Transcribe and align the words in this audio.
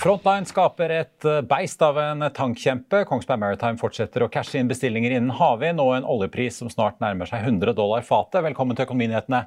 Frontline 0.00 0.48
skaper 0.48 0.92
et 0.94 1.24
eh, 1.28 1.42
beist 1.44 1.82
av 1.84 1.98
en 2.00 2.24
tankkjempe. 2.32 3.02
Kongsberg 3.04 3.42
Maritime 3.42 3.76
fortsetter 3.76 4.24
å 4.24 4.30
cashe 4.32 4.56
inn 4.56 4.70
bestillinger 4.70 5.12
innen 5.12 5.34
havvind 5.36 5.82
og 5.82 5.90
en 5.92 6.06
oljepris 6.08 6.56
som 6.62 6.70
snart 6.72 7.02
nærmer 7.04 7.28
seg 7.28 7.44
100 7.44 7.74
dollar 7.76 8.06
fatet. 8.06 8.40
Velkommen 8.46 8.78
til 8.78 8.86
Økonominyhetene 8.88 9.42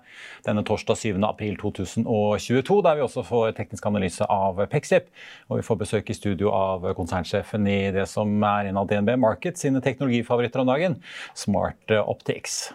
denne 0.46 0.66
torsdag 0.68 1.00
7. 1.02 1.18
april 1.26 1.58
2022, 1.58 2.78
der 2.86 3.00
vi 3.00 3.06
også 3.08 3.26
får 3.26 3.58
teknisk 3.58 3.90
analyse 3.90 4.30
av 4.30 4.62
Pexip. 4.70 5.10
Og 5.50 5.64
vi 5.64 5.66
får 5.66 5.82
besøk 5.82 6.14
i 6.14 6.20
studio 6.20 6.54
av 6.54 6.86
konsernsjefen 7.02 7.66
i 7.66 7.80
det 7.98 8.06
som 8.14 8.38
er 8.46 8.70
en 8.70 8.84
av 8.84 8.94
DNB 8.94 9.16
Markets 9.26 9.66
sine 9.66 9.82
teknologifavoritter 9.82 10.62
om 10.62 10.70
dagen, 10.70 11.02
Smart 11.34 11.98
Optics. 12.04 12.68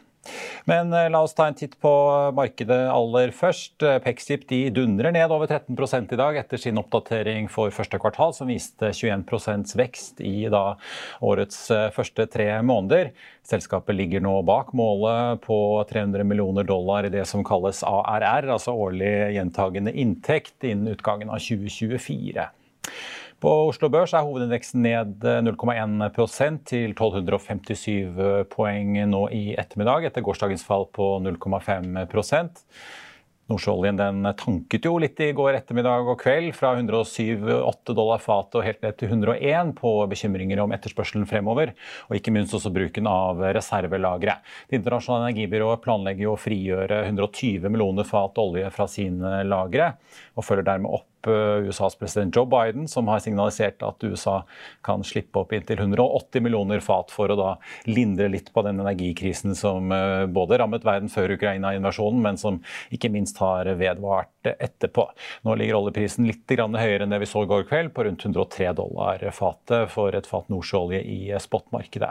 Men 0.69 0.93
eh, 0.93 1.09
la 1.11 1.23
oss 1.25 1.35
ta 1.35 1.47
en 1.49 1.57
titt 1.57 1.79
på 1.81 1.93
markedet 2.37 2.81
aller 2.93 3.33
først. 3.35 3.83
Eh, 3.83 3.99
Pexip 4.05 4.47
de 4.51 4.61
dundrer 4.75 5.15
ned 5.15 5.33
over 5.33 5.49
13 5.49 6.13
i 6.13 6.21
dag 6.21 6.37
etter 6.37 6.61
sin 6.61 6.81
oppdatering 6.81 7.49
for 7.53 7.73
første 7.75 8.01
kvartal, 8.01 8.35
som 8.37 8.51
viste 8.51 8.93
21 8.93 9.75
vekst 9.79 10.21
i 10.21 10.49
da 10.53 10.77
årets 11.25 11.71
eh, 11.71 11.89
første 11.95 12.29
tre 12.29 12.51
måneder. 12.63 13.13
Selskapet 13.49 13.97
ligger 13.97 14.21
nå 14.21 14.35
bak 14.45 14.75
målet 14.77 15.41
på 15.47 15.59
300 15.89 16.25
millioner 16.29 16.69
dollar 16.69 17.07
i 17.09 17.13
det 17.13 17.25
som 17.29 17.45
kalles 17.47 17.81
ARR, 17.87 18.51
altså 18.53 18.77
årlig 18.77 19.33
gjentagende 19.39 19.95
inntekt, 19.97 20.59
innen 20.69 20.93
utgangen 20.93 21.33
av 21.33 21.41
2024. 21.41 22.51
På 23.39 23.51
Oslo 23.69 23.87
Børs 23.93 24.17
er 24.19 24.25
hovedindeksen 24.27 24.83
ned 24.83 25.23
0,1 25.23 26.01
eh, 26.09 26.57
til 26.67 26.95
1257 26.95 28.49
poeng 28.51 28.97
nå 29.11 29.27
i 29.31 29.43
ettermiddag, 29.55 30.09
etter 30.09 30.25
gårsdagens 30.27 30.67
fall 30.67 30.89
på 30.91 31.17
0,5% 31.23 32.65
Nordsjøoljen 33.49 33.97
den 33.97 34.27
tanket 34.37 34.85
jo 34.85 34.99
litt 35.01 35.21
i 35.25 35.31
går 35.37 35.57
ettermiddag 35.57 36.11
og 36.13 36.19
kveld, 36.21 36.51
fra 36.57 36.75
107-8 36.77 37.95
dollar 37.97 38.21
fatet 38.21 38.59
og 38.61 38.67
helt 38.67 38.83
ned 38.85 38.99
til 39.01 39.15
101 39.15 39.73
på 39.79 39.93
bekymringer 40.11 40.61
om 40.61 40.75
etterspørselen 40.77 41.25
fremover, 41.31 41.73
og 42.11 42.19
ikke 42.19 42.35
minst 42.35 42.53
også 42.59 42.73
bruken 42.75 43.09
av 43.09 43.41
reservelagre. 43.57 44.37
Det 44.69 44.83
internasjonale 44.83 45.31
energibyrået 45.31 45.85
planlegger 45.87 46.27
jo 46.27 46.35
å 46.35 46.43
frigjøre 46.43 47.07
120 47.07 47.73
millioner 47.73 48.09
fat 48.09 48.43
olje 48.43 48.69
fra 48.75 48.89
sine 48.91 49.41
lagre, 49.49 49.95
og 50.37 50.45
følger 50.45 50.69
dermed 50.69 50.99
opp 51.01 51.09
Eh, 51.18 51.18
USAs 51.27 51.97
president 51.99 52.37
Joe 52.37 52.47
Biden, 52.47 52.89
som 52.89 53.09
har 53.09 53.19
signalisert 53.19 53.83
at 53.83 54.05
USA 54.05 54.43
kan 54.85 55.05
slippe 55.05 55.41
opp 55.41 55.53
inntil 55.53 55.79
180 55.79 56.43
millioner 56.45 56.81
fat 56.85 57.11
for 57.15 57.31
å 57.33 57.37
da 57.39 57.49
lindre 57.89 58.29
litt 58.31 58.53
på 58.55 58.63
den 58.67 58.81
energikrisen 58.81 59.57
som 59.59 59.93
eh, 59.93 60.27
både 60.31 60.61
rammet 60.61 60.87
verden 60.87 61.11
før 61.13 61.35
Ukraina-invasjonen, 61.37 62.21
men 62.23 62.41
som 62.41 62.61
ikke 62.95 63.11
minst 63.13 63.41
har 63.43 63.69
vedvart 63.79 64.31
etterpå. 64.49 65.09
Nå 65.45 65.57
ligger 65.59 65.81
oljeprisen 65.81 66.29
litt 66.29 66.47
høyere 66.49 67.05
enn 67.05 67.13
det 67.13 67.21
vi 67.23 67.29
så 67.29 67.43
i 67.45 67.51
går 67.51 67.67
kveld, 67.69 67.93
på 67.95 68.07
rundt 68.07 68.25
103 68.25 68.73
dollar 68.79 69.23
fatet 69.35 69.91
for 69.93 70.15
et 70.15 70.27
fat 70.29 70.49
nordsjøolje 70.53 71.03
i 71.03 71.19
spotmarkedet. 71.41 72.11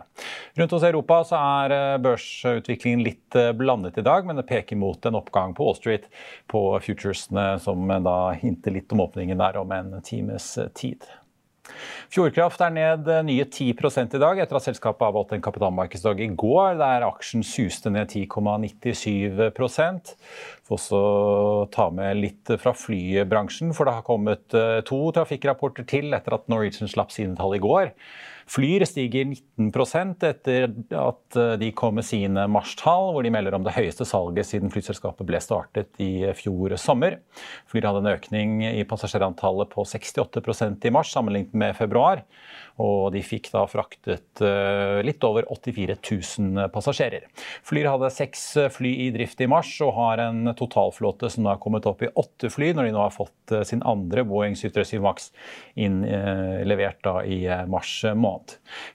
Rundt 0.60 0.76
hos 0.76 0.86
Europa 0.88 1.22
så 1.32 1.42
er 1.64 1.76
eh, 1.78 2.02
børsutviklingen 2.04 3.06
litt 3.06 3.40
blandet 3.58 3.98
i 4.00 4.06
dag, 4.06 4.28
men 4.28 4.40
det 4.40 4.48
peker 4.50 4.80
mot 4.80 5.06
en 5.06 5.20
oppgang 5.20 5.56
på 5.58 5.66
Wall 5.66 5.78
Street 5.78 6.08
på 6.52 6.62
futuresene, 6.84 7.50
som 7.64 7.88
da 8.04 8.18
hinter 8.38 8.76
litt 8.76 8.92
om 8.94 8.97
om 8.98 9.06
åpningen 9.06 9.46
er 9.46 9.62
om 9.62 9.78
en 9.78 9.94
times 10.02 10.56
tid. 10.78 11.06
Fjordkraft 12.14 12.62
er 12.64 12.72
ned 12.72 13.10
nye 13.28 13.44
10% 13.44 14.16
i 14.16 14.22
dag, 14.22 14.40
etter 14.40 14.60
at 14.60 14.64
selskapet 14.64 15.10
avholdt 15.10 15.34
en 15.36 15.44
kapitalmarkedsdag 15.44 16.22
i 16.24 16.30
går, 16.40 16.78
der 16.80 17.06
aksjen 17.08 17.44
suste 17.46 17.92
ned 17.94 18.14
10,97% 18.14 20.14
Får 20.68 20.78
også 20.78 21.02
ta 21.72 21.88
med 21.96 22.20
litt 22.20 22.50
fra 22.60 22.74
flybransjen, 22.76 23.74
for 23.76 23.88
det 23.88 23.98
har 23.98 24.08
kommet 24.08 24.56
eh, 24.56 24.80
to 24.88 25.00
trafikkrapporter 25.16 25.88
til 25.88 26.16
etter 26.16 26.36
at 26.36 26.48
Norwegian 26.52 26.92
slapp 26.92 27.14
sine 27.16 27.38
tall 27.40 27.56
i 27.56 27.64
går. 27.64 27.94
Flyr 28.48 28.86
stiger 28.88 29.26
19% 29.28 30.24
etter 30.24 30.70
at 30.96 31.36
eh, 31.36 31.54
de 31.60 31.72
kom 31.76 31.98
med 32.00 32.06
sine 32.08 32.46
marstall, 32.48 33.12
hvor 33.12 33.26
de 33.26 33.32
melder 33.34 33.58
om 33.58 33.66
det 33.66 33.76
høyeste 33.76 34.08
salget 34.08 34.48
siden 34.48 34.72
flyselskapet 34.72 35.28
ble 35.28 35.42
startet 35.44 36.00
i 36.04 36.30
fjor 36.38 36.78
sommer. 36.80 37.20
Flyr 37.68 37.90
hadde 37.90 38.06
en 38.06 38.14
økning 38.14 38.62
i 38.70 38.86
passasjerantallet 38.88 39.74
på 39.74 39.84
68% 39.84 40.88
i 40.88 40.94
mars 40.96 41.12
sammenlignet 41.12 41.58
med 41.60 41.76
februar. 41.76 42.24
Og 42.80 43.10
de 43.12 43.24
fikk 43.26 43.50
da 43.52 43.66
fraktet 43.68 44.40
eh, 44.46 45.02
litt 45.04 45.28
over 45.28 45.50
84 45.52 45.98
000 46.00 46.72
passasjerer. 46.72 47.28
Flyr 47.68 47.92
hadde 47.92 48.14
seks 48.16 48.48
fly 48.78 48.94
i 49.08 49.12
drift 49.12 49.44
i 49.44 49.50
mars 49.52 49.74
og 49.84 49.96
har 49.98 50.24
en 50.24 50.54
totalflåte 50.56 51.34
som 51.34 51.44
nå 51.44 51.52
har 51.52 51.60
kommet 51.64 51.90
opp 51.90 52.06
i 52.06 52.14
åtte 52.16 52.54
fly, 52.54 52.72
når 52.78 52.88
de 52.88 52.96
nå 52.96 53.04
har 53.04 53.16
fått 53.16 53.58
eh, 53.58 53.68
sin 53.68 53.84
andre 53.84 54.24
Boeing 54.24 54.56
737 54.56 55.04
Max 55.04 55.32
inn, 55.76 56.00
levert 56.68 57.02
da 57.04 57.20
i 57.28 57.42
mars 57.70 58.00
måned. 58.16 58.37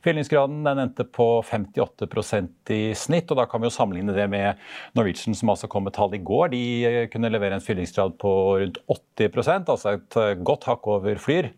Fyllingsgraden 0.04 0.62
den 0.66 0.82
endte 0.84 1.06
på 1.08 1.28
58% 1.46 2.72
i 2.74 2.80
snitt, 2.98 3.30
og 3.32 3.40
da 3.40 3.46
kan 3.50 3.62
vi 3.62 3.68
jo 3.68 3.74
sammenligne 3.74 4.14
det 4.16 4.28
med 4.32 4.60
Norwegian, 4.98 5.36
som 5.38 5.52
altså 5.52 5.70
kom 5.70 5.86
med 5.88 5.96
tall 5.96 6.14
i 6.16 6.22
går. 6.22 6.52
De 6.54 6.64
kunne 7.12 7.32
levere 7.32 7.58
en 7.58 7.64
fyllingsgrad 7.64 8.18
på 8.22 8.32
rundt 8.62 8.80
80% 9.18 9.70
altså 9.72 9.96
et 9.96 10.16
godt 10.44 10.66
hakk 10.68 10.86
over 10.90 11.18
Flyr. 11.20 11.52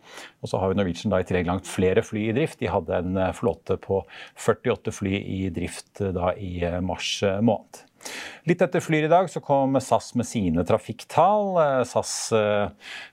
Og 0.44 0.50
så 0.50 0.61
har 0.61 0.71
jo 0.71 0.78
Norwegian 0.78 1.12
da 1.12 1.23
i 1.23 1.27
tillegg 1.27 1.49
langt 1.49 1.69
flere 1.69 2.05
fly 2.05 2.28
i 2.28 2.37
drift. 2.37 2.61
De 2.61 2.71
hadde 2.71 3.00
en 3.00 3.17
eh, 3.21 3.33
flåte 3.37 3.78
på 3.81 4.03
48 4.37 4.93
fly 4.94 5.17
i 5.17 5.41
drift 5.55 6.03
eh, 6.05 6.12
da 6.17 6.34
i 6.37 6.59
eh, 6.65 6.81
mars 6.84 7.17
måned. 7.44 7.84
Litt 8.49 8.63
etter 8.65 8.83
Flyr 8.85 9.07
i 9.07 9.11
dag 9.13 9.31
så 9.33 9.41
kom 9.45 9.79
SAS 9.81 10.13
med 10.19 10.29
sine 10.29 10.65
trafikktall. 10.69 11.57
SAS 11.89 12.15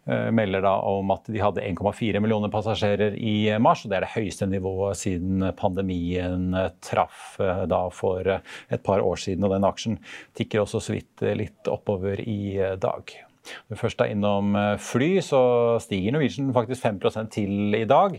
melder 0.05 0.65
da 0.65 0.73
om 0.91 1.13
at 1.15 1.29
de 1.31 1.39
hadde 1.39 1.63
1,4 1.63 2.19
millioner 2.19 2.51
passasjerer 2.51 3.15
i 3.15 3.35
mars. 3.63 3.85
og 3.85 3.93
Det 3.93 3.99
er 4.01 4.05
det 4.07 4.13
høyeste 4.17 4.49
nivået 4.51 4.99
siden 4.99 5.47
pandemien 5.59 6.51
traff 6.83 7.37
da 7.39 7.81
for 7.95 8.27
et 8.35 8.83
par 8.83 9.03
år 9.05 9.23
siden. 9.23 9.47
og 9.47 9.55
Den 9.55 9.67
aksjen 9.71 9.99
tikker 10.37 10.65
også 10.65 10.83
så 10.83 10.99
vidt 10.99 11.27
litt 11.39 11.71
oppover 11.71 12.19
i 12.27 12.57
dag. 12.81 13.15
Når 13.41 13.75
vi 13.75 13.79
først 13.79 14.01
er 14.03 14.11
innom 14.13 14.55
eh, 14.57 14.75
fly, 14.81 15.09
så 15.25 15.41
stiger 15.81 16.15
Norwegian 16.15 16.51
faktisk 16.55 16.83
5 16.85 16.99
til 17.33 17.77
i 17.77 17.85
dag. 17.89 18.17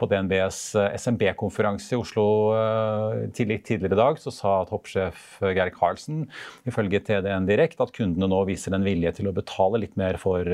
På 0.00 0.08
DNBs 0.10 0.60
eh, 0.80 0.96
SMB-konferanse 0.98 1.94
i 1.94 1.98
Oslo 2.00 2.26
eh, 2.58 3.20
tidligere 3.34 3.92
i 3.92 4.00
dag 4.00 4.18
så 4.22 4.32
sa 4.34 4.54
toppsjef 4.68 5.38
Geir 5.44 5.72
Karlsen 5.74 6.24
ifølge 6.68 7.02
TDN 7.04 7.48
Direkt 7.48 7.82
at 7.82 7.94
kundene 7.94 8.28
nå 8.30 8.42
viser 8.48 8.74
en 8.74 8.86
vilje 8.86 9.14
til 9.20 9.30
å 9.30 9.36
betale 9.36 9.82
litt 9.84 9.98
mer 10.00 10.18
for 10.20 10.46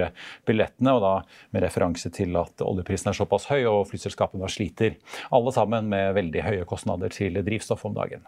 billettene, 0.48 0.96
og 0.96 1.04
da 1.04 1.14
med 1.54 1.64
referanse 1.64 2.12
til 2.14 2.36
at 2.40 2.64
oljeprisen 2.64 3.12
er 3.12 3.18
såpass 3.18 3.48
høy 3.50 3.62
og 3.70 3.86
flyselskapene 3.90 4.50
sliter 4.50 4.98
alle 5.34 5.54
sammen 5.54 5.88
med 5.90 6.14
veldig 6.18 6.46
høye 6.46 6.68
kostnader 6.68 7.12
til 7.14 7.40
drivstoff 7.46 7.86
om 7.88 7.96
dagen. 7.96 8.24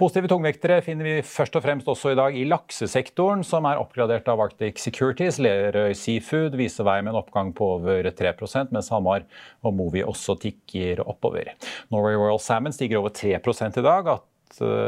Positive 0.00 0.30
tungvektere 0.32 0.78
finner 0.80 1.04
vi 1.04 1.14
først 1.28 1.58
og 1.58 1.60
fremst 1.60 1.88
også 1.92 2.14
i 2.14 2.16
dag 2.16 2.36
i 2.38 2.46
laksesektoren, 2.48 3.42
som 3.44 3.66
er 3.68 3.76
oppgradert 3.82 4.30
av 4.32 4.40
Arctic 4.40 4.80
Securities. 4.80 5.36
Lerøy 5.44 5.92
Seafood 5.92 6.56
viser 6.56 6.86
vei 6.88 6.94
med 7.02 7.12
en 7.12 7.18
oppgang 7.20 7.50
på 7.52 7.68
over 7.74 8.08
3% 8.08 8.72
mens 8.72 8.88
Hamar 8.94 9.26
og 9.60 9.76
Movi 9.76 10.00
også 10.00 10.38
tikker 10.40 11.02
oppover. 11.04 11.52
Norway 11.92 12.16
Royal 12.16 12.40
Salmon 12.40 12.72
stiger 12.72 13.02
over 13.02 13.12
3% 13.12 13.76
i 13.76 13.84
dag. 13.84 14.08
at 14.08 14.26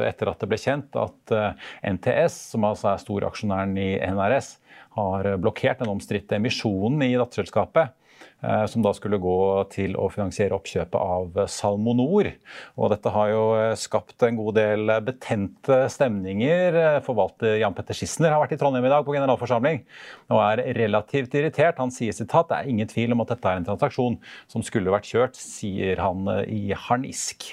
etter 0.09 0.33
at 0.33 0.41
det 0.41 0.49
ble 0.49 0.59
kjent 0.59 0.97
at 0.97 1.37
eh, 1.37 1.69
NTS, 1.93 2.39
som 2.55 2.65
altså 2.65 2.95
er 2.95 3.05
storaksjonæren 3.05 3.77
i 3.79 3.91
NRS, 4.01 4.57
har 4.97 5.29
blokkert 5.37 5.85
den 5.85 5.93
omstridte 5.93 6.41
emisjonen 6.41 7.05
i 7.05 7.13
datterselskapet. 7.21 7.93
Eh, 8.43 8.65
som 8.67 8.83
da 8.83 8.91
skulle 8.97 9.21
gå 9.23 9.37
til 9.71 9.95
å 9.95 10.09
finansiere 10.11 10.57
oppkjøpet 10.57 10.99
av 10.99 11.45
Salmonor. 11.51 12.33
Og 12.75 12.91
dette 12.91 13.13
har 13.15 13.31
jo 13.31 13.45
eh, 13.55 13.75
skapt 13.79 14.27
en 14.27 14.39
god 14.41 14.59
del 14.59 14.95
betente 15.07 15.85
stemninger. 15.95 16.79
Forvalter 17.07 17.61
Jan 17.63 17.77
Petter 17.77 17.97
Schissner 17.97 18.35
har 18.35 18.43
vært 18.43 18.57
i 18.57 18.61
Trondheim 18.61 18.89
i 18.89 18.93
dag 18.93 19.07
på 19.07 19.15
generalforsamling 19.15 19.85
og 20.33 20.41
er 20.43 20.65
relativt 20.81 21.37
irritert. 21.39 21.79
Han 21.79 21.95
sier 21.95 22.15
sitat 22.17 22.51
det 22.51 22.59
er 22.59 22.73
ingen 22.73 22.91
tvil 22.91 23.15
om 23.15 23.23
at 23.23 23.37
dette 23.37 23.51
er 23.51 23.61
en 23.61 23.69
transaksjon 23.69 24.19
som 24.51 24.67
skulle 24.67 24.91
vært 24.93 25.11
kjørt, 25.13 25.39
sier 25.39 26.03
han 26.03 26.27
i 26.51 26.75
harnisk. 26.89 27.53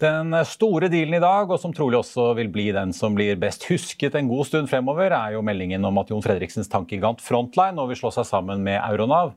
Den 0.00 0.32
store 0.48 0.88
dealen 0.88 1.18
i 1.18 1.20
dag, 1.20 1.50
og 1.52 1.58
som 1.60 1.74
trolig 1.76 1.98
også 1.98 2.30
vil 2.38 2.48
bli 2.48 2.70
den 2.72 2.94
som 2.96 3.12
blir 3.12 3.36
best 3.36 3.66
husket 3.68 4.14
en 4.16 4.30
god 4.30 4.46
stund 4.48 4.70
fremover, 4.70 5.12
er 5.12 5.34
jo 5.34 5.42
meldingen 5.44 5.84
om 5.84 6.00
at 6.00 6.08
Jon 6.08 6.24
Fredriksens 6.24 6.72
tankegigant 6.72 7.20
Frontline 7.20 7.76
nå 7.76 7.84
vil 7.90 8.00
slå 8.00 8.14
seg 8.16 8.24
sammen 8.30 8.64
med 8.64 8.78
Euronav. 8.80 9.34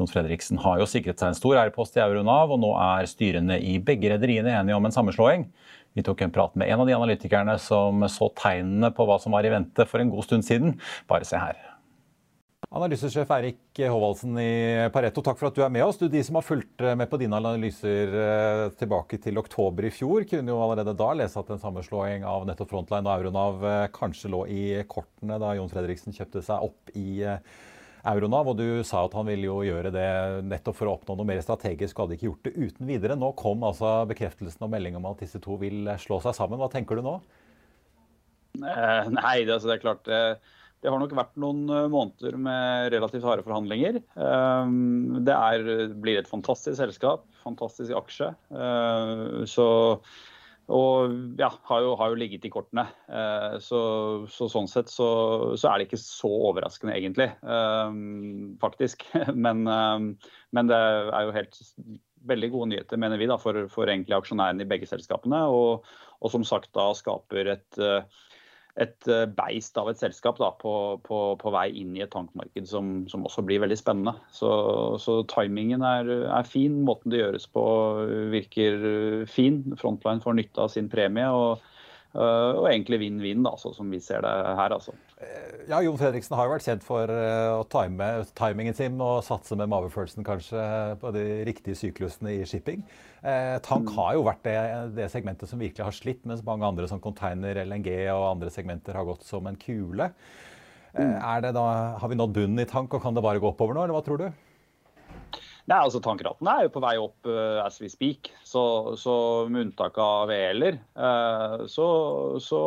Jon 0.00 0.08
Fredriksen 0.08 0.62
har 0.64 0.80
jo 0.80 0.88
sikret 0.88 1.20
seg 1.20 1.34
en 1.34 1.36
stor 1.36 1.60
eierpost 1.60 2.00
i 2.00 2.04
Euronav, 2.06 2.56
og 2.56 2.62
nå 2.64 2.72
er 2.80 3.10
styrene 3.10 3.60
i 3.60 3.76
begge 3.84 4.14
rederiene 4.14 4.56
enige 4.56 4.80
om 4.80 4.88
en 4.88 4.96
sammenslåing. 4.96 5.44
Vi 5.92 6.08
tok 6.08 6.24
en 6.24 6.32
prat 6.32 6.56
med 6.56 6.72
en 6.72 6.86
av 6.86 6.88
de 6.88 6.96
analytikerne 6.96 7.60
som 7.60 8.08
så 8.08 8.32
tegnene 8.40 8.94
på 8.96 9.04
hva 9.04 9.20
som 9.20 9.36
var 9.36 9.44
i 9.44 9.52
vente 9.52 9.84
for 9.90 10.00
en 10.00 10.14
god 10.14 10.24
stund 10.24 10.48
siden. 10.48 10.78
Bare 11.10 11.28
se 11.28 11.36
her. 11.36 11.67
Analysesjef 12.68 13.30
Eirik 13.32 13.78
Håvaldsen 13.80 14.34
i 14.42 14.88
Pareto, 14.92 15.22
takk 15.24 15.38
for 15.40 15.48
at 15.48 15.56
du 15.56 15.62
er 15.64 15.70
med 15.72 15.86
oss. 15.86 15.96
Du, 15.96 16.04
de 16.12 16.20
som 16.24 16.36
har 16.36 16.44
fulgt 16.44 16.82
eh, 16.84 16.92
med 17.00 17.08
på 17.08 17.16
dine 17.16 17.38
analyser 17.38 18.12
eh, 18.12 18.64
tilbake 18.76 19.16
til 19.24 19.40
oktober 19.40 19.86
i 19.88 19.92
fjor, 19.94 20.26
kunne 20.28 20.52
jo 20.52 20.58
allerede 20.60 20.92
da 20.98 21.06
lese 21.16 21.40
at 21.40 21.48
en 21.54 21.62
sammenslåing 21.62 22.26
av 22.28 22.44
nettopp 22.44 22.74
Frontline 22.74 23.08
og 23.08 23.14
Euronav 23.14 23.64
eh, 23.64 23.86
kanskje 23.94 24.32
lå 24.34 24.42
i 24.52 24.64
kortene 24.84 25.38
da 25.40 25.54
Jon 25.56 25.72
Fredriksen 25.72 26.12
kjøpte 26.12 26.42
seg 26.44 26.66
opp 26.68 26.92
i 26.92 27.22
Euronav. 27.24 28.52
Og 28.52 28.60
du 28.60 28.84
sa 28.84 29.00
at 29.06 29.16
han 29.16 29.30
ville 29.30 29.48
jo 29.48 29.62
gjøre 29.64 29.94
det 29.94 30.12
nettopp 30.50 30.76
for 30.82 30.92
å 30.92 30.98
oppnå 30.98 31.16
noe 31.16 31.30
mer 31.32 31.40
strategisk, 31.46 31.96
og 31.96 32.04
hadde 32.04 32.20
ikke 32.20 32.28
gjort 32.28 32.50
det 32.50 32.54
uten 32.58 32.92
videre. 32.92 33.16
Nå 33.16 33.32
kom 33.40 33.64
altså 33.64 34.02
bekreftelsen 34.12 34.68
og 34.68 34.74
meldingen 34.76 35.00
om 35.00 35.08
at 35.14 35.24
disse 35.24 35.40
to 35.40 35.56
vil 35.64 35.88
slå 36.04 36.20
seg 36.20 36.36
sammen. 36.36 36.60
Hva 36.60 36.68
tenker 36.76 37.00
du 37.00 37.08
nå? 37.08 37.16
Nei, 38.60 39.36
altså, 39.48 39.64
det 39.70 39.78
er 39.78 39.84
klart. 39.88 40.12
Eh 40.12 40.56
det 40.82 40.90
har 40.92 41.00
nok 41.02 41.14
vært 41.18 41.38
noen 41.42 41.66
eh, 41.74 41.90
måneder 41.90 42.38
med 42.38 42.92
relativt 42.94 43.26
harde 43.26 43.44
forhandlinger. 43.46 43.98
Ehm, 44.22 45.20
det 45.26 45.34
er, 45.34 45.68
blir 45.98 46.20
et 46.20 46.30
fantastisk 46.30 46.78
selskap, 46.78 47.24
fantastisk 47.42 47.96
aksje. 47.98 48.30
Eh, 48.54 49.22
så, 49.50 49.66
og 50.70 51.16
ja, 51.40 51.50
har 51.70 51.82
jo, 51.82 51.96
har 51.98 52.12
jo, 52.12 52.20
ligget 52.20 52.46
i 52.46 52.52
kortene. 52.54 52.86
Eh, 53.10 53.58
så, 53.64 53.80
så 54.30 54.46
sånn 54.52 54.70
sett 54.70 54.92
så, 54.92 55.08
så, 55.58 55.72
er 55.72 55.80
det 55.80 55.88
ikke 55.88 56.02
så 56.02 56.30
overraskende, 56.52 56.94
egentlig. 56.94 57.32
Ehm, 57.42 58.54
faktisk. 58.62 59.02
Men, 59.46 59.66
ehm, 59.66 60.12
men 60.54 60.70
det 60.70 60.78
er 60.78 61.26
jo 61.26 61.34
helt 61.34 61.58
veldig 62.28 62.48
gode 62.54 62.70
nyheter, 62.70 62.98
mener 63.02 63.18
vi, 63.20 63.26
da, 63.30 63.36
for, 63.40 63.66
for 63.72 63.90
aksjonærene 63.90 64.62
i 64.62 64.70
begge 64.70 64.86
selskapene. 64.90 65.42
Og, 65.50 65.90
og 66.22 66.32
som 66.32 66.46
sagt 66.46 66.70
da 66.78 66.92
skaper 66.96 67.56
et 67.58 67.82
et 68.78 69.08
eh, 69.10 69.24
beist 69.38 69.78
av 69.80 69.90
et 69.90 69.98
selskap 69.98 70.38
da, 70.38 70.52
på, 70.60 70.72
på, 71.06 71.18
på, 71.40 71.52
vei 71.54 71.66
inn 71.80 71.96
i 71.96 72.04
et 72.04 72.12
tankmarked 72.14 72.68
som, 72.70 72.92
som 73.10 73.24
også 73.26 73.42
blir 73.46 73.62
veldig 73.64 73.78
spennende. 73.78 74.14
Så, 74.34 74.50
så 75.02 75.20
timingen 75.30 75.82
er, 75.86 76.10
er, 76.28 76.46
fin. 76.46 76.80
Måten 76.86 77.14
det 77.14 77.22
gjøres 77.22 77.48
på 77.54 77.64
virker 78.34 78.86
fin. 79.30 79.64
Frontline 79.80 80.22
får 80.24 80.38
nytte 80.38 80.64
av 80.64 80.72
sin 80.74 80.90
premie. 80.92 81.26
og 81.26 81.64
og 82.18 82.66
egentlig 82.70 82.98
vinn-vinn, 83.04 83.46
sånn 83.60 83.76
som 83.76 83.92
vi 83.92 84.00
ser 84.02 84.24
det 84.24 84.32
her. 84.58 84.74
altså. 84.74 84.94
Ja, 85.68 85.80
Jon 85.84 85.98
Fredriksen 86.00 86.36
har 86.38 86.48
jo 86.48 86.54
vært 86.54 86.66
kjent 86.66 86.84
for 86.86 87.10
uh, 87.10 87.58
å 87.58 87.64
time 87.70 88.08
timingen 88.38 88.76
sin 88.76 88.98
og 89.04 89.20
satse 89.26 89.56
med 89.58 89.70
mavefølelsen 89.70 90.26
kanskje 90.26 90.64
på 91.02 91.12
de 91.14 91.24
riktige 91.48 91.78
syklusene 91.78 92.36
i 92.38 92.44
shipping. 92.48 92.84
Uh, 93.20 93.58
tank 93.64 93.90
mm. 93.90 93.94
har 93.98 94.16
jo 94.16 94.26
vært 94.28 94.44
det, 94.46 94.58
det, 94.96 95.08
segmentet 95.12 95.50
som 95.50 95.60
virkelig 95.60 95.86
har 95.86 95.96
slitt, 95.96 96.24
mens 96.28 96.44
mange 96.46 96.66
andre 96.66 96.88
som 96.90 97.02
container, 97.02 97.60
LNG 97.66 97.90
og 98.14 98.28
andre 98.32 98.52
segmenter 98.54 98.98
har 98.98 99.08
gått 99.08 99.26
som 99.28 99.46
en 99.50 99.58
kule. 99.60 100.12
Mm. 100.96 101.14
Da, 101.54 101.64
har 102.00 102.10
vi 102.10 102.16
nådd 102.18 102.36
bunnen 102.38 102.62
i 102.64 102.68
tank, 102.68 102.94
og 102.94 103.04
kan 103.04 103.14
det 103.14 103.22
bare 103.24 103.42
gå 103.42 103.50
oppover 103.50 103.76
nå, 103.76 103.84
eller 103.84 103.98
hva 103.98 104.04
tror 104.06 104.22
du? 104.22 104.47
Nei, 105.68 105.78
altså 105.84 106.00
Tankraten 106.00 106.48
er 106.48 106.64
jo 106.64 106.72
på 106.72 106.80
vei 106.80 106.94
opp 107.00 107.28
uh, 107.28 107.60
as 107.60 107.76
we 107.82 107.90
speak. 107.92 108.30
Så, 108.46 108.62
så 108.96 109.14
med 109.52 109.66
unntak 109.66 109.98
av 110.00 110.30
VL-er, 110.30 110.78
uh, 110.96 111.66
så, 111.68 111.88
så, 112.40 112.60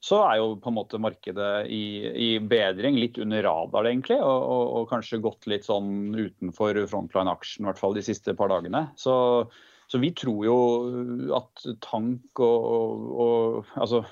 så, 0.00 0.22
er 0.22 0.38
jo 0.40 0.54
på 0.56 0.72
en 0.72 0.78
måte 0.78 1.00
markedet 1.04 1.68
i, 1.68 1.82
i 2.08 2.28
bedring. 2.40 2.96
Litt 2.96 3.20
under 3.20 3.44
radar, 3.44 3.90
egentlig. 3.90 4.16
Og, 4.24 4.40
og, 4.40 4.64
og, 4.78 4.88
kanskje 4.92 5.20
gått 5.24 5.50
litt 5.52 5.68
sånn 5.68 6.16
utenfor 6.16 6.80
frontline-aksjen, 6.88 7.66
i 7.66 7.70
hvert 7.70 7.82
fall 7.82 7.98
de 7.98 8.06
siste 8.08 8.32
par 8.38 8.54
dagene. 8.54 8.86
Så, 8.96 9.14
så 9.92 10.00
vi 10.00 10.14
tror 10.16 10.40
jo 10.48 10.58
at 11.36 11.68
tank 11.84 12.40
og, 12.40 13.12
og 13.28 13.76
altså 13.76 14.06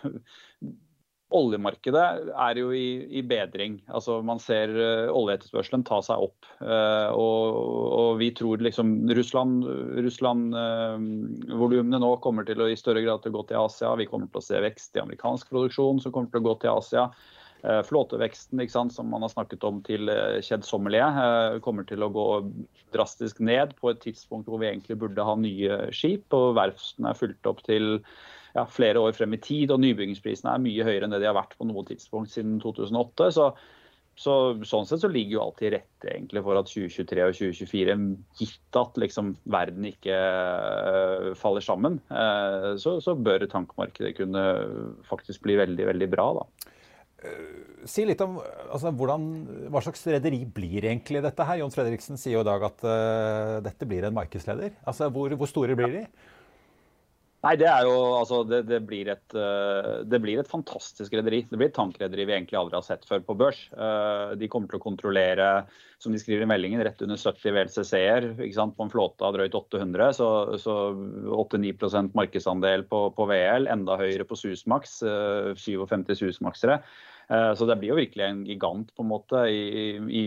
Oljemarkedet 1.34 2.02
er 2.30 2.58
jo 2.60 2.68
i, 2.70 3.02
i 3.18 3.22
bedring. 3.26 3.80
Altså 3.90 4.20
Man 4.22 4.38
ser 4.38 4.70
uh, 4.70 5.08
oljeetterspørselen 5.10 5.82
ta 5.86 5.98
seg 6.06 6.22
opp. 6.22 6.46
Uh, 6.60 7.10
og, 7.18 7.56
og, 7.96 8.10
vi 8.20 8.28
tror 8.38 8.62
liksom 8.62 8.92
Russland-volumene 9.10 10.04
Russland, 10.06 10.54
uh, 10.54 12.04
nå 12.04 12.10
kommer 12.22 12.46
til 12.46 12.62
å 12.62 12.68
i 12.70 12.78
større 12.78 13.02
grad 13.02 13.24
til 13.24 13.34
å 13.34 13.40
gå 13.40 13.48
til 13.48 13.58
Asia. 13.64 13.96
Vi 13.98 14.06
kommer 14.06 14.30
til 14.30 14.38
å 14.38 14.46
se 14.46 14.62
vekst 14.62 14.94
i 14.94 15.02
amerikansk 15.02 15.50
produksjon 15.50 15.98
som 16.04 16.14
kommer 16.14 16.30
til 16.30 16.44
å 16.44 16.46
gå 16.46 16.54
til 16.62 16.76
Asia. 16.76 17.08
Uh, 17.66 17.82
flåteveksten 17.90 18.62
sant, 18.70 18.94
som 18.94 19.10
man 19.10 19.26
har 19.26 19.34
snakket 19.34 19.66
om 19.66 19.82
til 19.82 20.06
kjedsommelige, 20.46 21.58
kommer 21.66 21.90
til 21.90 22.06
å 22.06 22.12
gå 22.14 22.28
drastisk 22.94 23.42
ned 23.42 23.74
på 23.82 23.90
et 23.90 24.04
tidspunkt 24.06 24.46
hvor 24.46 24.62
vi 24.62 24.70
egentlig 24.70 25.00
burde 25.02 25.26
ha 25.26 25.34
nye 25.42 25.90
skip. 25.90 26.30
Og 26.38 26.54
verftene 26.62 27.10
er 27.10 27.18
fulgt 27.18 27.50
opp 27.50 27.66
til 27.66 27.96
ja, 28.56 28.64
flere 28.70 29.02
år 29.02 29.16
frem 29.16 29.36
i 29.36 29.40
tid, 29.42 29.72
og 29.72 29.82
nybyggingsprisene 29.82 30.54
er 30.54 30.62
mye 30.64 30.84
høyere 30.86 31.06
enn 31.06 31.14
det 31.14 31.20
de 31.22 31.28
har 31.28 31.36
vært 31.36 31.56
på 31.58 31.66
noe 31.68 31.84
tidspunkt 31.88 32.32
siden 32.32 32.56
2008. 32.62 33.28
Så, 33.36 33.48
så 34.16 34.36
sånn 34.64 34.86
sett 34.88 35.02
så 35.02 35.10
ligger 35.12 35.36
jo 35.36 35.42
alt 35.44 35.58
til 35.60 35.74
rette 35.74 36.12
egentlig 36.12 36.42
for 36.46 36.60
at 36.60 36.70
2023 36.70 37.26
og 37.26 37.36
2024, 37.36 37.96
gitt 38.40 38.78
at 38.80 39.02
liksom 39.02 39.34
verden 39.52 39.90
ikke 39.90 40.16
uh, 40.16 41.28
faller 41.38 41.64
sammen, 41.64 42.00
uh, 42.08 42.72
så, 42.80 42.96
så, 43.04 43.16
bør 43.18 43.44
tankmarkedet 43.52 44.14
kunne 44.16 44.46
faktisk 45.10 45.44
bli 45.44 45.58
veldig, 45.60 45.90
veldig 45.92 46.08
bra. 46.14 46.30
da. 46.40 46.72
Uh, 47.26 47.84
si 47.88 48.06
litt 48.08 48.22
om 48.24 48.38
altså, 48.40 48.90
hvordan, 48.96 49.28
Hva 49.72 49.80
slags 49.84 50.02
rederi 50.08 50.40
blir 50.48 50.88
egentlig 50.88 51.20
dette 51.24 51.44
her? 51.46 51.60
Jon 51.60 51.74
Fredriksen 51.74 52.18
sier 52.20 52.38
jo 52.38 52.42
i 52.42 52.48
dag 52.48 52.64
at 52.66 52.88
dette 53.68 53.88
blir 53.88 54.08
en 54.08 54.16
markedsleder. 54.16 54.80
Altså, 54.88 55.10
hvor, 55.12 55.36
hvor 55.36 55.50
store 55.50 55.76
blir 55.78 56.00
de? 56.00 56.32
Nei, 57.46 57.54
det 57.60 57.66
er 57.70 57.84
jo 57.86 57.96
altså 58.16 58.40
Det, 58.48 58.64
det, 58.66 58.80
blir, 58.88 59.06
et, 59.12 59.34
eh, 59.38 59.90
det 60.08 60.18
blir, 60.22 60.40
et, 60.40 60.50
fantastisk 60.50 61.14
rederi. 61.14 61.44
Det 61.46 61.58
blir 61.58 61.70
et 61.70 61.76
tankrederi 61.76 62.26
vi 62.26 62.34
egentlig 62.34 62.58
aldri 62.58 62.78
har 62.80 62.86
sett 62.86 63.06
før 63.06 63.22
på 63.22 63.36
børs. 63.38 63.60
Eh, 63.70 64.34
de 64.40 64.48
kommer 64.50 64.70
til 64.72 64.80
å 64.80 64.82
kontrollere, 64.82 65.48
som 66.02 66.14
de 66.14 66.20
skriver 66.22 66.42
i 66.42 66.50
meldingen, 66.50 66.82
rett 66.82 67.04
under 67.06 67.20
70 67.20 67.54
VLCC-er 67.54 68.28
på 68.34 68.86
en 68.86 68.92
flåte 68.92 69.26
av 69.26 69.36
drøyt 69.36 69.54
800. 69.54 70.16
Så, 70.18 70.30
så 70.62 70.78
8-9 71.38 72.10
markedsandel 72.18 72.86
på, 72.90 73.04
på, 73.14 73.28
VL, 73.30 73.70
enda 73.70 73.98
høyere 74.00 74.26
på 74.26 74.38
Susmax. 74.40 74.98
57 75.62 76.10
eh, 76.10 76.16
Susmaxere. 76.24 76.80
Så 77.26 77.66
det 77.66 77.74
blir 77.80 77.90
jo 77.90 77.96
virkelig 77.98 78.22
en 78.22 78.42
gigant 78.46 78.92
på 78.94 79.02
en 79.02 79.08
måte 79.10 79.40
i, 79.50 79.96
i 79.98 80.20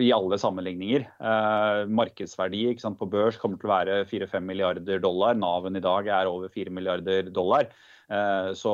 i 0.00 0.12
alle 0.14 0.38
sammenligninger. 0.40 1.06
Eh, 1.30 1.80
markedsverdi 2.00 2.68
sant, 2.82 2.98
på 3.00 3.08
børs 3.10 3.38
kommer 3.40 3.60
til 3.60 3.68
å 3.70 3.74
være 3.74 3.98
4-5 4.10 4.46
milliarder 4.46 5.02
dollar. 5.02 5.36
Naven 5.38 5.78
i 5.78 5.84
dag 5.84 6.08
er 6.08 6.30
over 6.30 6.52
4 6.52 6.72
milliarder 6.74 7.30
dollar. 7.34 7.68
Så 8.54 8.72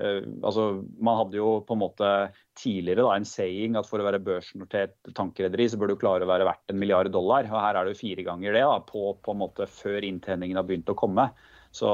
altså, 0.00 0.62
man 1.04 1.18
hadde 1.18 1.36
jo 1.36 1.58
på 1.68 1.74
en 1.76 1.82
måte 1.82 2.10
tidligere 2.56 3.04
da, 3.04 3.16
en 3.18 3.26
saying 3.28 3.76
at 3.76 3.88
for 3.88 4.00
å 4.00 4.06
være 4.06 4.22
børsnotert 4.24 5.12
tankrederi, 5.16 5.66
så 5.68 5.76
bør 5.76 5.92
du 5.92 5.98
klare 6.00 6.24
å 6.24 6.30
være 6.30 6.46
verdt 6.48 6.72
en 6.72 6.80
milliard 6.80 7.12
dollar. 7.12 7.44
Og 7.50 7.60
her 7.60 7.76
er 7.76 7.84
det 7.84 7.92
jo 7.92 8.00
fire 8.00 8.24
ganger 8.24 8.56
det 8.56 8.64
da, 8.64 8.78
på, 8.88 9.10
på 9.20 9.34
en 9.34 9.42
måte 9.42 9.68
før 9.68 10.06
inntjeningen 10.08 10.56
har 10.56 10.68
begynt 10.68 10.88
å 10.88 10.96
komme. 10.96 11.28
Så, 11.72 11.90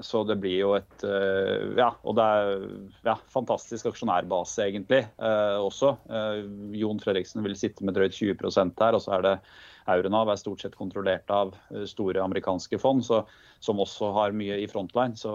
så, 0.00 0.22
det 0.24 0.38
blir 0.40 0.56
jo 0.62 0.70
et 0.78 1.04
eh, 1.04 1.74
Ja, 1.76 1.90
og 2.08 2.16
det 2.16 2.24
er 2.24 2.62
ja, 3.04 3.16
fantastisk 3.32 3.90
aksjonærbase, 3.90 4.64
egentlig, 4.64 5.02
eh, 5.20 5.58
også. 5.60 5.92
Eh, 6.08 6.40
Jon 6.80 7.02
Fredriksen 7.02 7.44
vil 7.44 7.56
sitte 7.58 7.84
med 7.84 7.98
drøyt 7.98 8.16
20% 8.16 8.80
her, 8.80 8.96
og 8.96 9.04
så 9.04 9.18
er 9.18 9.26
det 9.26 9.34
Euronav 9.92 10.30
er 10.32 10.40
stort 10.40 10.64
sett 10.64 10.78
kontrollert 10.78 11.28
av 11.34 11.52
eh, 11.74 11.84
store 11.90 12.24
amerikanske 12.24 12.80
fond, 12.80 13.04
så, 13.04 13.22
som 13.60 13.82
også 13.84 14.12
har 14.16 14.36
mye 14.36 14.62
i 14.62 14.68
frontline. 14.72 15.20
Så, 15.20 15.34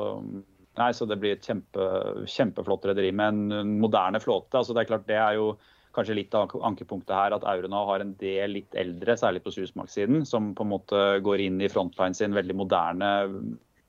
nei, 0.82 0.90
så 0.98 1.06
det 1.06 1.20
blir 1.22 1.38
et 1.38 1.46
kjempe, 1.46 1.88
kjempeflott 2.26 2.90
rederi 2.90 3.14
med 3.14 3.54
en 3.54 3.76
moderne 3.84 4.22
flåte. 4.24 4.58
Altså, 4.58 4.74
det 4.74 4.82
er 4.82 4.94
klart, 4.96 5.10
det 5.10 5.22
er 5.22 5.38
jo 5.38 5.52
kanskje 5.98 6.18
litt 6.20 6.36
av 6.38 6.54
ankepunktet 6.70 7.16
her 7.18 7.36
at 7.36 7.46
Aurona 7.50 7.84
har 7.90 8.04
en 8.04 8.14
del 8.22 8.60
litt 8.60 8.78
eldre, 8.78 9.18
særlig 9.20 9.44
på 9.46 9.54
susmarksiden, 9.56 10.24
som 10.30 10.54
på 10.58 10.66
en 10.66 10.74
måte 10.76 11.06
går 11.26 11.44
inn 11.48 11.62
i 11.62 11.72
frontline 11.72 12.18
sin 12.18 12.38
veldig 12.38 12.56
moderne, 12.58 13.12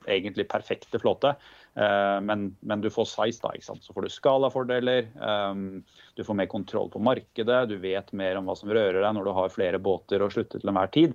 egentlig 0.09 0.49
perfekte 0.49 1.01
flåte. 1.01 1.35
Eh, 1.79 2.21
men, 2.25 2.57
men, 2.61 2.81
du 2.81 2.91
får 2.91 3.11
size, 3.13 3.43
da. 3.43 3.53
ikke 3.55 3.69
sant? 3.69 3.85
Så 3.85 3.95
får 3.95 4.07
du 4.07 4.13
skalafordeler. 4.13 5.11
Um, 5.21 5.83
du 6.17 6.25
får 6.27 6.39
mer 6.41 6.49
kontroll 6.51 6.91
på 6.91 7.03
markedet. 7.03 7.61
Du 7.71 7.77
vet 7.83 8.11
mer 8.17 8.41
om 8.41 8.49
hva 8.49 8.57
som 8.59 8.73
rører 8.73 9.03
deg 9.03 9.15
når 9.15 9.29
du 9.29 9.35
har 9.37 9.55
flere 9.55 9.83
båter 9.83 10.25
å 10.25 10.31
slutte 10.33 10.61
til 10.61 10.73
enhver 10.73 10.91
tid. 10.95 11.15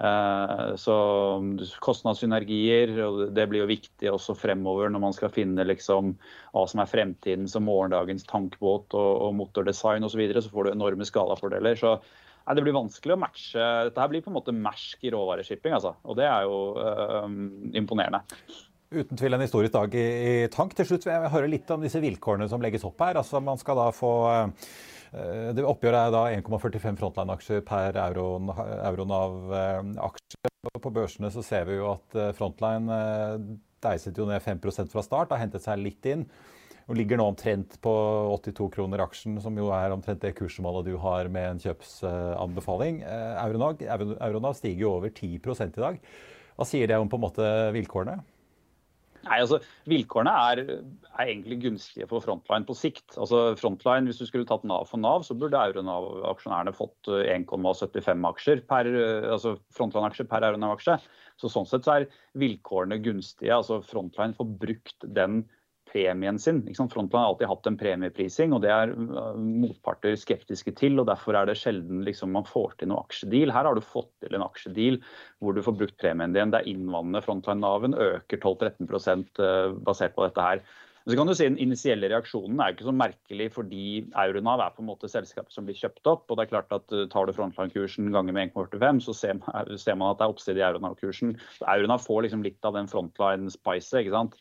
Eh, 0.00 0.74
så 0.80 0.94
kostnadssynergier, 1.84 2.94
og 3.04 3.34
det 3.36 3.44
blir 3.50 3.64
jo 3.64 3.68
viktig 3.68 4.08
også 4.08 4.36
fremover 4.38 4.88
når 4.88 5.02
man 5.02 5.16
skal 5.16 5.32
finne 5.34 5.66
liksom 5.68 6.14
hva 6.54 6.64
som 6.70 6.80
er 6.80 6.88
fremtidens 6.88 7.56
og 7.58 7.66
morgendagens 7.66 8.24
tankbåt 8.30 8.96
og, 8.96 9.10
og 9.26 9.36
motordesign 9.42 10.06
osv. 10.06 10.14
Så, 10.14 10.22
videre, 10.22 10.44
så 10.44 10.52
får 10.54 10.66
du 10.66 10.72
enorme 10.72 11.08
skalafordeler. 11.08 11.76
Så 11.76 11.98
nei, 11.98 12.56
det 12.56 12.64
blir 12.64 12.78
vanskelig 12.78 13.16
å 13.16 13.20
matche. 13.20 13.68
Dette 13.90 14.00
her 14.00 14.12
blir 14.14 14.24
på 14.24 14.32
en 14.32 14.38
måte 14.40 14.56
Mersk 14.56 15.04
i 15.04 15.12
råvareshipping, 15.12 15.76
altså. 15.76 15.94
Og 16.08 16.16
det 16.18 16.26
er 16.30 16.48
jo 16.48 16.58
øh, 16.80 17.28
imponerende. 17.76 18.24
Uten 18.90 19.20
tvil 19.20 19.36
en 19.36 19.44
historisk 19.44 19.76
dag 19.76 19.92
i, 19.94 20.06
i 20.46 20.48
tank. 20.50 20.72
Til 20.74 20.88
slutt 20.88 21.04
vil 21.06 21.14
jeg 21.14 21.34
høre 21.36 21.52
litt 21.52 21.68
om 21.70 21.84
disse 21.84 22.00
vilkårene 22.02 22.48
som 22.50 22.64
legges 22.64 22.88
opp 22.88 23.04
her. 23.04 23.20
Altså 23.20 23.38
Man 23.44 23.60
skal 23.60 23.78
da 23.78 23.90
få 23.94 24.14
Eh, 24.30 24.99
det 25.10 25.64
Oppgjøret 25.66 26.06
er 26.06 26.12
da 26.14 26.30
1,45 26.36 26.94
Frontline-aksjer 27.00 27.60
per 27.66 27.98
Euronav-aksje. 27.98 30.50
På 30.80 30.90
børsene 30.92 31.30
så 31.32 31.42
ser 31.44 31.64
vi 31.66 31.74
jo 31.78 31.92
at 31.94 32.14
eh, 32.14 32.32
Frontline 32.36 32.92
eh, 32.92 33.38
deiset 33.80 34.18
jo 34.18 34.26
ned 34.28 34.42
5 34.44 34.58
fra 34.92 35.02
start, 35.02 35.30
har 35.32 35.38
hentet 35.40 35.62
seg 35.64 35.78
litt 35.80 36.06
inn. 36.06 36.26
Og 36.90 36.96
ligger 36.98 37.16
nå 37.20 37.26
omtrent 37.30 37.78
på 37.82 37.92
82 38.34 38.68
kroner 38.74 38.98
aksjen, 39.04 39.40
som 39.40 39.56
jo 39.56 39.70
er 39.74 39.90
omtrent 39.94 40.22
det 40.24 40.38
kursmålet 40.38 40.84
du 40.88 40.96
har 40.98 41.28
med 41.30 41.50
en 41.52 41.60
kjøpsanbefaling. 41.62 43.02
Euronav, 43.06 43.82
Euronav 43.86 44.54
stiger 44.58 44.80
jo 44.86 44.94
over 44.96 45.10
10 45.14 45.38
i 45.38 45.40
dag. 45.78 46.00
Hva 46.58 46.64
sier 46.66 46.86
det 46.90 46.98
om 46.98 47.08
på 47.08 47.16
en 47.20 47.26
måte 47.28 47.46
vilkårene? 47.76 48.16
Nei, 49.26 49.36
altså 49.42 49.58
Vilkårene 49.90 50.32
er, 50.50 50.60
er, 51.10 51.26
egentlig 51.26 51.58
gunstige 51.66 52.06
for 52.08 52.24
Frontline 52.24 52.64
på 52.68 52.76
sikt. 52.78 53.18
Altså 53.20 53.50
Frontline, 53.60 54.08
Hvis 54.08 54.20
du 54.22 54.26
skulle 54.28 54.48
tatt 54.48 54.64
Nav 54.68 54.88
for 54.88 55.02
Nav, 55.02 55.26
så 55.26 55.36
burde 55.36 55.60
Euronav-aksjonærene 55.60 56.72
fått 56.76 57.10
1,75 57.10 58.00
eh, 58.14 58.28
aksjer 58.30 58.64
per, 58.70 58.88
eh, 58.88 59.28
altså 59.34 59.58
Frontline-aksje 59.76 60.28
per 60.30 60.48
Euronav-aksje. 60.48 60.96
Så 61.40 61.52
Sånn 61.52 61.68
sett 61.68 61.86
så 61.86 61.98
er 61.98 62.08
vilkårene 62.40 63.00
gunstige. 63.04 63.52
altså 63.56 63.80
Frontline 63.84 64.36
får 64.36 64.54
brukt 64.64 65.08
den 65.16 65.42
premien 65.90 66.38
sin. 66.38 66.62
Frontline 66.76 67.22
har 67.22 67.32
alltid 67.32 67.50
hatt 67.50 67.70
en 67.70 67.78
premieprising, 67.80 68.54
og 68.54 68.62
det 68.64 68.72
er 68.74 68.92
øh, 68.94 69.38
motparter 69.38 70.16
skeptiske 70.18 70.74
til. 70.78 70.98
og 71.02 71.08
Derfor 71.10 71.38
er 71.38 71.50
det 71.50 71.58
sjelden 71.60 72.04
liksom, 72.06 72.32
man 72.36 72.48
får 72.48 72.78
til 72.78 72.90
noen 72.90 73.04
aksjedeal. 73.04 73.54
Her 73.54 73.70
har 73.70 73.78
du 73.78 73.84
fått 73.84 74.12
til 74.22 74.36
en 74.36 74.46
aksjedeal 74.46 75.00
hvor 75.40 75.56
du 75.56 75.64
får 75.66 75.78
brukt 75.80 75.98
premien 76.00 76.36
din. 76.36 76.52
Det 76.52 76.62
er 76.62 76.70
innvandrende 76.70 77.24
Frontline-Naven 77.26 77.98
øker 77.98 78.38
12-13% 78.38 79.42
øh, 79.42 79.74
basert 79.86 80.16
på 80.16 80.28
dette 80.28 80.46
her. 80.46 80.64
Så 81.08 81.16
kan 81.16 81.26
du 81.26 81.32
si 81.34 81.46
Den 81.48 81.58
initielle 81.58 82.10
reaksjonen 82.12 82.60
er 82.60 82.74
ikke 82.74 82.84
så 82.86 82.92
merkelig, 82.92 83.48
fordi 83.54 83.84
Euronav 84.12 84.60
er 84.60 84.74
på 84.76 84.82
en 84.84 84.90
måte 84.90 85.08
selskapet 85.08 85.54
som 85.54 85.64
blir 85.66 85.78
kjøpt 85.78 86.06
opp. 86.06 86.26
og 86.28 86.36
det 86.36 86.44
er 86.44 86.52
klart 86.52 86.72
at 86.76 86.92
øh, 86.92 87.08
Tar 87.10 87.26
du 87.26 87.32
frontline-kursen 87.32 88.12
ganger 88.12 88.36
med 88.36 88.52
1,45, 88.52 89.00
så 89.08 89.16
ser 89.16 89.38
man, 89.40 89.78
ser 89.78 89.96
man, 89.96 90.12
at 90.12 90.20
det 90.20 90.28
er 90.28 90.34
oppside 90.34 90.60
i 90.60 90.66
Euronav-kursen. 90.68 91.38
Euronav 91.64 92.04
får 92.04 92.26
liksom 92.26 92.44
litt 92.46 92.64
av 92.64 92.76
den 92.76 92.90
frontline-spicet. 92.90 94.04
ikke 94.04 94.14
sant? 94.18 94.36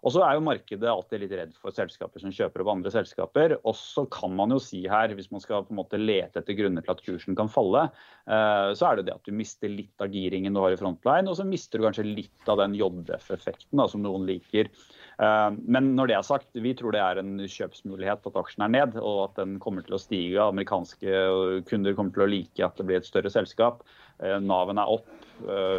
Og 0.00 0.14
så 0.14 0.22
er 0.24 0.36
jo 0.36 0.44
markedet 0.46 0.88
alltid 0.88 1.22
litt 1.22 1.34
redd 1.36 1.52
for 1.60 1.74
selskaper 1.76 2.22
som 2.22 2.32
kjøper 2.32 2.62
opp 2.62 2.70
andre 2.72 2.92
selskaper. 2.94 3.54
Og 3.68 3.76
så 3.76 4.06
kan 4.12 4.32
man 4.36 4.54
jo 4.54 4.60
si 4.62 4.82
her, 4.88 5.12
hvis 5.16 5.28
man 5.32 5.42
skal 5.44 5.66
på 5.66 5.74
en 5.74 5.80
måte 5.82 6.00
lete 6.00 6.40
etter 6.40 6.56
grunner 6.56 6.84
til 6.84 6.94
at 6.94 7.02
kursen 7.04 7.36
kan 7.38 7.50
falle, 7.52 7.86
eh, 8.24 8.70
så 8.78 8.88
er 8.88 9.00
det 9.00 9.08
det 9.10 9.18
at 9.18 9.28
du 9.28 9.36
mister 9.36 9.72
litt 9.72 10.00
av 10.00 10.12
giringen 10.14 10.56
du 10.56 10.62
har 10.64 10.72
i 10.72 10.80
frontline, 10.80 11.28
og 11.28 11.36
så 11.36 11.46
mister 11.46 11.78
du 11.80 11.86
kanskje 11.86 12.06
litt 12.08 12.50
av 12.50 12.62
den 12.62 12.78
JF-effekten 12.78 13.84
som 13.92 14.04
noen 14.06 14.26
liker. 14.28 14.72
Eh, 15.20 15.48
men 15.60 15.92
når 15.98 16.12
det 16.12 16.18
er 16.18 16.28
sagt, 16.30 16.50
vi 16.56 16.74
tror 16.78 16.96
det 16.96 17.04
er 17.04 17.20
en 17.20 17.36
kjøpsmulighet 17.44 18.28
at 18.32 18.40
aksjen 18.40 18.66
er 18.66 18.76
ned, 18.78 19.00
og 19.04 19.24
at 19.28 19.40
den 19.42 19.58
kommer 19.60 19.84
til 19.84 19.98
å 19.98 20.02
stige. 20.02 20.40
Amerikanske 20.48 21.64
kunder 21.68 21.96
kommer 21.98 22.16
til 22.16 22.24
å 22.24 22.30
like 22.32 22.64
at 22.64 22.80
det 22.80 22.88
blir 22.88 23.02
et 23.02 23.08
større 23.08 23.32
selskap. 23.32 23.84
Eh, 24.24 24.38
Naven 24.40 24.80
er 24.80 24.96
opp, 24.96 25.08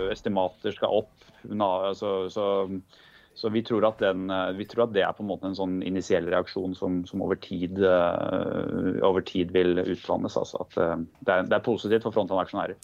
estimater 0.09 0.73
skal 0.73 1.01
opp. 1.03 1.11
Så, 1.97 2.09
så 2.33 2.45
så 3.33 3.49
vi 3.49 3.63
tror, 3.63 3.85
den, 3.99 4.29
eh, 4.29 4.51
vi 4.57 4.65
tror, 4.65 4.83
at 4.83 4.93
det 4.93 5.03
er 5.05 5.13
på 5.15 5.23
en 5.23 5.29
måte 5.31 5.47
en 5.47 5.55
sånn 5.57 5.79
initiell 5.87 6.27
reaksjon 6.29 6.75
som, 6.75 7.01
som 7.07 7.23
over, 7.23 7.39
tid, 7.39 7.79
uh, 7.79 8.99
over, 9.07 9.23
tid, 9.25 9.53
vil 9.55 9.79
utvannes. 9.85 10.35
Altså 10.37 10.65
at 10.65 10.75
uh, 10.77 10.97
det, 11.21 11.31
er, 11.31 11.47
det, 11.47 11.55
er, 11.55 11.63
positivt 11.65 12.07
for 12.07 12.15
frontline-aksjonærer. 12.15 12.75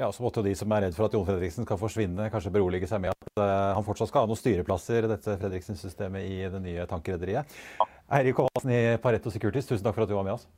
Ja, 0.00 0.08
så 0.08 0.24
måtte 0.24 0.40
jo 0.40 0.48
De 0.48 0.54
som 0.56 0.72
er 0.72 0.86
redd 0.86 0.96
for 0.96 1.06
at 1.06 1.14
Jon 1.14 1.26
Fredriksen 1.28 1.68
skal 1.68 1.78
forsvinne, 1.78 2.30
kanskje 2.32 2.54
berolige 2.54 2.88
seg 2.88 3.02
med 3.04 3.12
at 3.12 3.42
han 3.76 3.84
fortsatt 3.84 4.08
skal 4.08 4.24
ha 4.24 4.30
noen 4.30 4.40
styreplasser 4.40 5.04
dette 5.10 5.36
Fredriksen-systemet 5.40 6.24
i 6.24 6.38
det 6.48 6.62
nye 6.64 6.86
tankrederiet. 6.88 7.52
Eirik 8.12 8.40
Håvassen 8.40 8.72
i 8.72 8.80
Pareto 9.04 9.30
Securities, 9.32 9.68
tusen 9.68 9.84
takk 9.84 9.98
for 9.98 10.06
at 10.06 10.10
du 10.10 10.16
var 10.16 10.24
med 10.24 10.38
oss. 10.38 10.48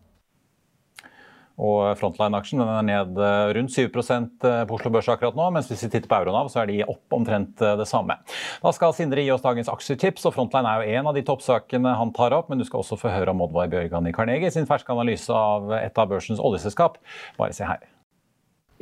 Og 1.62 1.94
Frontline-aksjen 2.00 2.62
er 2.64 2.86
ned 2.86 3.18
eh, 3.22 3.52
rundt 3.54 3.70
7 3.70 3.84
eh, 3.84 4.62
på 4.66 4.74
Oslo 4.74 4.90
Børs 4.90 5.08
akkurat 5.12 5.36
nå, 5.38 5.46
mens 5.54 5.68
hvis 5.70 5.84
vi 5.86 5.90
titter 5.92 6.10
på 6.10 6.18
Euronav, 6.18 6.50
så 6.50 6.64
er 6.64 6.70
de 6.70 6.80
opp 6.82 7.14
omtrent 7.14 7.62
eh, 7.62 7.76
det 7.78 7.86
samme. 7.86 8.16
Da 8.62 8.72
skal 8.74 8.94
Sindre 8.96 9.22
gi 9.22 9.30
oss 9.30 9.44
dagens 9.44 9.70
aksjetips, 9.70 10.26
og 10.26 10.34
Frontline 10.34 10.66
er 10.66 10.82
jo 10.82 10.98
en 10.98 11.10
av 11.12 11.14
de 11.14 11.22
toppsakene 11.26 11.94
han 12.00 12.10
tar 12.16 12.34
opp, 12.34 12.50
men 12.50 12.58
du 12.58 12.66
skal 12.66 12.82
også 12.82 12.98
få 12.98 13.12
høre 13.14 13.30
om 13.30 13.44
Oddvar 13.46 13.70
Bjørgan 13.70 14.10
i 14.10 14.14
Carnegie 14.16 14.50
sin 14.50 14.66
ferske 14.66 14.90
analyse 14.94 15.30
av 15.30 15.70
et 15.78 16.00
av 16.00 16.10
børsens 16.10 16.42
oljeselskap. 16.42 16.98
Bare 17.38 17.54
se 17.54 17.68
her. 17.70 17.86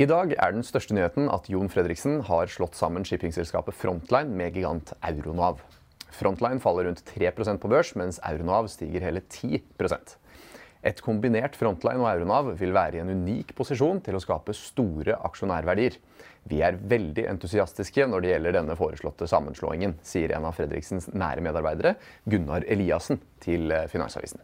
I 0.01 0.09
dag 0.09 0.33
er 0.33 0.57
den 0.57 0.65
største 0.65 0.97
nyheten 0.97 1.29
at 1.29 1.53
Jon 1.53 1.69
Fredriksen 1.69 2.23
har 2.25 2.49
slått 2.49 2.79
sammen 2.79 3.05
shippingselskapet 3.05 3.77
Frontline 3.77 4.33
med 4.33 4.57
gigant 4.57 4.95
Euronav. 5.05 5.61
Frontline 6.17 6.61
faller 6.65 6.89
rundt 6.89 7.05
3% 7.13 7.61
på 7.61 7.69
børs, 7.69 7.93
mens 8.01 8.21
Euronav 8.25 8.73
stiger 8.73 9.05
hele 9.05 9.21
10 9.29 9.61
et 10.83 11.01
kombinert 11.05 11.57
Frontline 11.59 12.03
og 12.03 12.09
Euronav 12.11 12.53
vil 12.59 12.75
være 12.75 12.99
i 12.99 13.03
en 13.05 13.13
unik 13.15 13.55
posisjon 13.59 14.01
til 14.03 14.19
å 14.19 14.23
skape 14.23 14.55
store 14.57 15.17
aksjonærverdier. 15.29 15.99
Vi 16.51 16.59
er 16.67 16.79
veldig 16.79 17.29
entusiastiske 17.31 18.07
når 18.11 18.25
det 18.25 18.33
gjelder 18.33 18.57
denne 18.59 18.79
foreslåtte 18.79 19.29
sammenslåingen, 19.31 19.95
sier 20.03 20.35
en 20.35 20.49
av 20.49 20.57
Fredriksens 20.59 21.13
nære 21.15 21.45
medarbeidere, 21.47 21.95
Gunnar 22.27 22.67
Eliassen, 22.67 23.23
til 23.43 23.71
eh, 23.71 23.87
Finansavisen. 23.93 24.43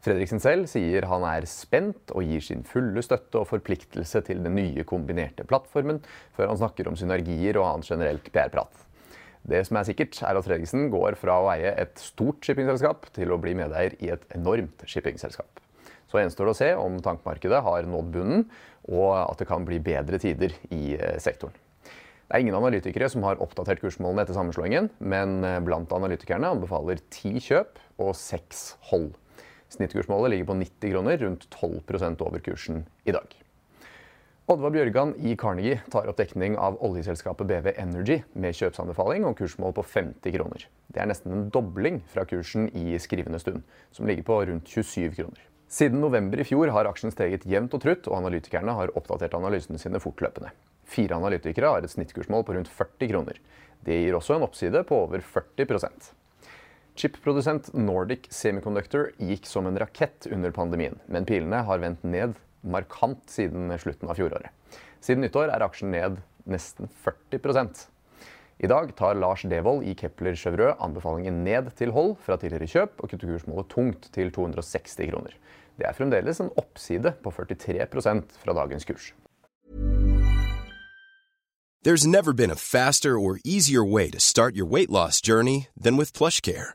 Fredriksen 0.00 0.40
selv 0.40 0.68
sier 0.68 1.04
han 1.08 1.24
er 1.28 1.44
spent 1.48 2.12
og 2.16 2.24
gir 2.24 2.44
sin 2.44 2.62
fulle 2.64 3.02
støtte 3.04 3.40
og 3.40 3.48
forpliktelse 3.50 4.22
til 4.24 4.40
den 4.44 4.56
nye 4.56 4.84
kombinerte 4.88 5.44
plattformen, 5.48 6.00
før 6.36 6.52
han 6.52 6.60
snakker 6.60 6.88
om 6.88 6.96
synergier 6.96 7.60
og 7.60 7.68
annet 7.68 7.92
generelt 7.92 8.30
PR-prat. 8.32 8.86
Det 9.48 9.62
som 9.66 9.78
er 9.80 9.86
sikkert, 9.88 10.18
er 10.26 10.36
at 10.36 10.46
Fredriksen 10.46 10.90
går 10.92 11.16
fra 11.18 11.38
å 11.40 11.48
eie 11.54 11.72
et 11.80 11.96
stort 12.00 12.44
shippingselskap 12.44 13.08
til 13.16 13.32
å 13.32 13.40
bli 13.40 13.54
medeier 13.56 13.96
i 14.02 14.12
et 14.12 14.26
enormt 14.36 14.84
shippingselskap. 14.88 15.62
Så 16.10 16.18
gjenstår 16.20 16.48
det 16.48 16.52
å 16.52 16.58
se 16.58 16.70
om 16.76 16.98
tankmarkedet 17.02 17.62
har 17.64 17.88
nådd 17.88 18.12
bunnen, 18.14 18.46
og 18.90 19.10
at 19.22 19.40
det 19.40 19.48
kan 19.48 19.64
bli 19.66 19.78
bedre 19.82 20.18
tider 20.20 20.54
i 20.74 20.96
eh, 20.96 21.18
sektoren. 21.22 21.54
Det 22.30 22.36
er 22.36 22.44
ingen 22.44 22.58
analytikere 22.58 23.08
som 23.10 23.24
har 23.26 23.40
oppdatert 23.42 23.82
kursmålene 23.82 24.22
etter 24.22 24.36
sammenslåingen, 24.36 24.90
men 24.98 25.40
eh, 25.46 25.58
blant 25.66 25.92
analytikerne 25.94 26.52
anbefaler 26.54 27.02
ti 27.14 27.36
kjøp 27.42 27.78
og 28.02 28.12
seks 28.18 28.74
hold. 28.90 29.12
Snittkursmålet 29.70 30.34
ligger 30.34 30.50
på 30.50 30.58
90 30.58 30.94
kroner, 30.94 31.20
rundt 31.22 31.46
12% 31.54 32.26
over 32.26 32.42
kursen 32.42 32.84
i 33.06 33.14
dag. 33.14 33.38
Oddvar 34.50 34.72
Bjørgan 34.74 35.12
i 35.22 35.36
Carnegie 35.38 35.76
tar 35.94 36.08
opp 36.10 36.16
dekning 36.18 36.56
av 36.58 36.80
oljeselskapet 36.82 37.46
BV 37.46 37.68
Energy 37.78 38.16
med 38.34 38.56
kjøpsanbefaling 38.58 39.22
og 39.28 39.36
kursmål 39.38 39.76
på 39.76 39.84
50 39.86 40.34
kroner. 40.34 40.64
Det 40.90 40.98
er 40.98 41.06
nesten 41.06 41.36
en 41.36 41.44
dobling 41.54 42.00
fra 42.10 42.24
kursen 42.26 42.66
i 42.74 42.98
skrivende 42.98 43.38
stund, 43.38 43.62
som 43.94 44.10
ligger 44.10 44.26
på 44.26 44.40
rundt 44.48 44.66
27 44.66 45.14
kroner. 45.20 45.44
Siden 45.70 46.02
november 46.02 46.42
i 46.42 46.48
fjor 46.48 46.74
har 46.74 46.90
aksjen 46.90 47.14
steget 47.14 47.46
jevnt 47.46 47.78
og 47.78 47.84
trutt, 47.86 48.10
og 48.10 48.18
analytikerne 48.18 48.74
har 48.74 48.90
oppdatert 48.98 49.38
analysene 49.38 49.78
sine 49.78 50.02
fortløpende. 50.02 50.50
Fire 50.82 51.22
analytikere 51.22 51.70
har 51.70 51.86
et 51.86 51.94
snittkursmål 51.94 52.42
på 52.42 52.58
rundt 52.58 52.74
40 52.74 53.14
kroner. 53.14 53.38
Det 53.86 54.02
gir 54.02 54.18
også 54.18 54.34
en 54.34 54.50
oppside 54.50 54.82
på 54.90 55.04
over 55.06 55.22
40 55.22 55.70
Chip-produsent 56.98 57.70
Nordic 57.78 58.26
Semiconductor 58.34 59.12
gikk 59.22 59.46
som 59.46 59.70
en 59.70 59.78
rakett 59.78 60.26
under 60.34 60.50
pandemien, 60.50 60.98
men 61.06 61.22
pilene 61.24 61.62
har 61.70 61.86
vendt 61.86 62.02
ned 62.02 62.34
markant 62.62 63.22
siden 63.30 63.70
slutten 63.78 64.10
av 64.10 64.18
fjoråret. 64.18 64.50
Siden 65.00 65.24
nyttår 65.24 65.52
er 65.54 65.64
aksjen 65.64 65.92
ned 65.94 66.20
nesten 66.50 66.90
40 67.04 67.38
I 68.60 68.68
dag 68.68 68.92
tar 68.96 69.14
Lars 69.14 69.42
Devold 69.48 69.84
i 69.84 69.94
Kepler 69.94 70.36
Chevreux 70.36 70.76
anbefalingen 70.80 71.44
ned 71.44 71.70
til 71.76 71.92
hold 71.96 72.16
fra 72.20 72.36
tidligere 72.36 72.68
kjøp, 72.68 73.00
og 73.00 73.10
kutter 73.10 73.28
kursmålet 73.30 73.70
tungt 73.72 74.10
til 74.12 74.32
260 74.32 75.00
kroner. 75.12 75.32
Det 75.80 75.88
er 75.88 75.96
fremdeles 75.96 76.40
en 76.40 76.52
oppside 76.60 77.14
på 77.24 77.32
43% 77.32 78.36
fra 78.42 78.52
dagens 78.52 78.84
kurs. 78.84 79.12
There's 81.82 82.06
never 82.06 82.34
been 82.34 82.50
a 82.50 82.56
faster 82.56 83.18
or 83.18 83.40
easier 83.42 83.82
way 83.82 84.10
to 84.10 84.20
start 84.20 84.54
your 84.54 84.66
weight 84.66 84.90
loss 84.90 85.22
journey 85.22 85.68
than 85.74 85.96
with 85.96 86.12
PlushCare. 86.12 86.74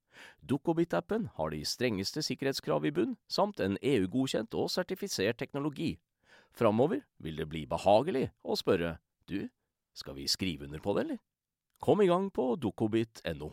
Dukkobit-appen 0.47 1.29
har 1.37 1.53
de 1.53 1.61
strengeste 1.65 2.23
sikkerhetskrav 2.25 2.85
i 2.85 2.93
bunn, 2.95 3.17
samt 3.29 3.61
en 3.63 3.77
EU-godkjent 3.81 4.55
og 4.57 4.71
sertifisert 4.73 5.39
teknologi. 5.41 5.95
Framover 6.57 7.03
vil 7.23 7.39
det 7.39 7.47
bli 7.49 7.65
behagelig 7.69 8.27
å 8.43 8.57
spørre 8.59 8.97
du, 9.29 9.45
skal 9.95 10.17
vi 10.17 10.27
skrive 10.31 10.67
under 10.67 10.83
på 10.83 10.95
det, 10.95 11.05
eller? 11.05 11.19
Kom 11.81 12.01
i 12.03 12.09
gang 12.09 12.29
på 12.33 12.53
dukkobit.no. 12.61 13.51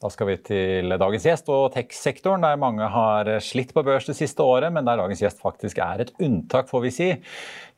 Da 0.00 0.08
skal 0.08 0.30
vi 0.30 0.36
til 0.40 0.94
dagens 0.96 1.26
gjest 1.28 1.50
og 1.52 1.74
tech-sektoren, 1.74 2.40
der 2.40 2.60
mange 2.60 2.86
har 2.88 3.28
slitt 3.44 3.74
på 3.76 3.82
børs 3.84 4.06
det 4.08 4.14
siste 4.16 4.40
året, 4.40 4.72
men 4.72 4.86
der 4.88 4.96
dagens 4.96 5.20
gjest 5.20 5.42
faktisk 5.42 5.80
er 5.84 6.06
et 6.06 6.12
unntak, 6.24 6.70
får 6.70 6.84
vi 6.86 6.92
si. 6.94 7.08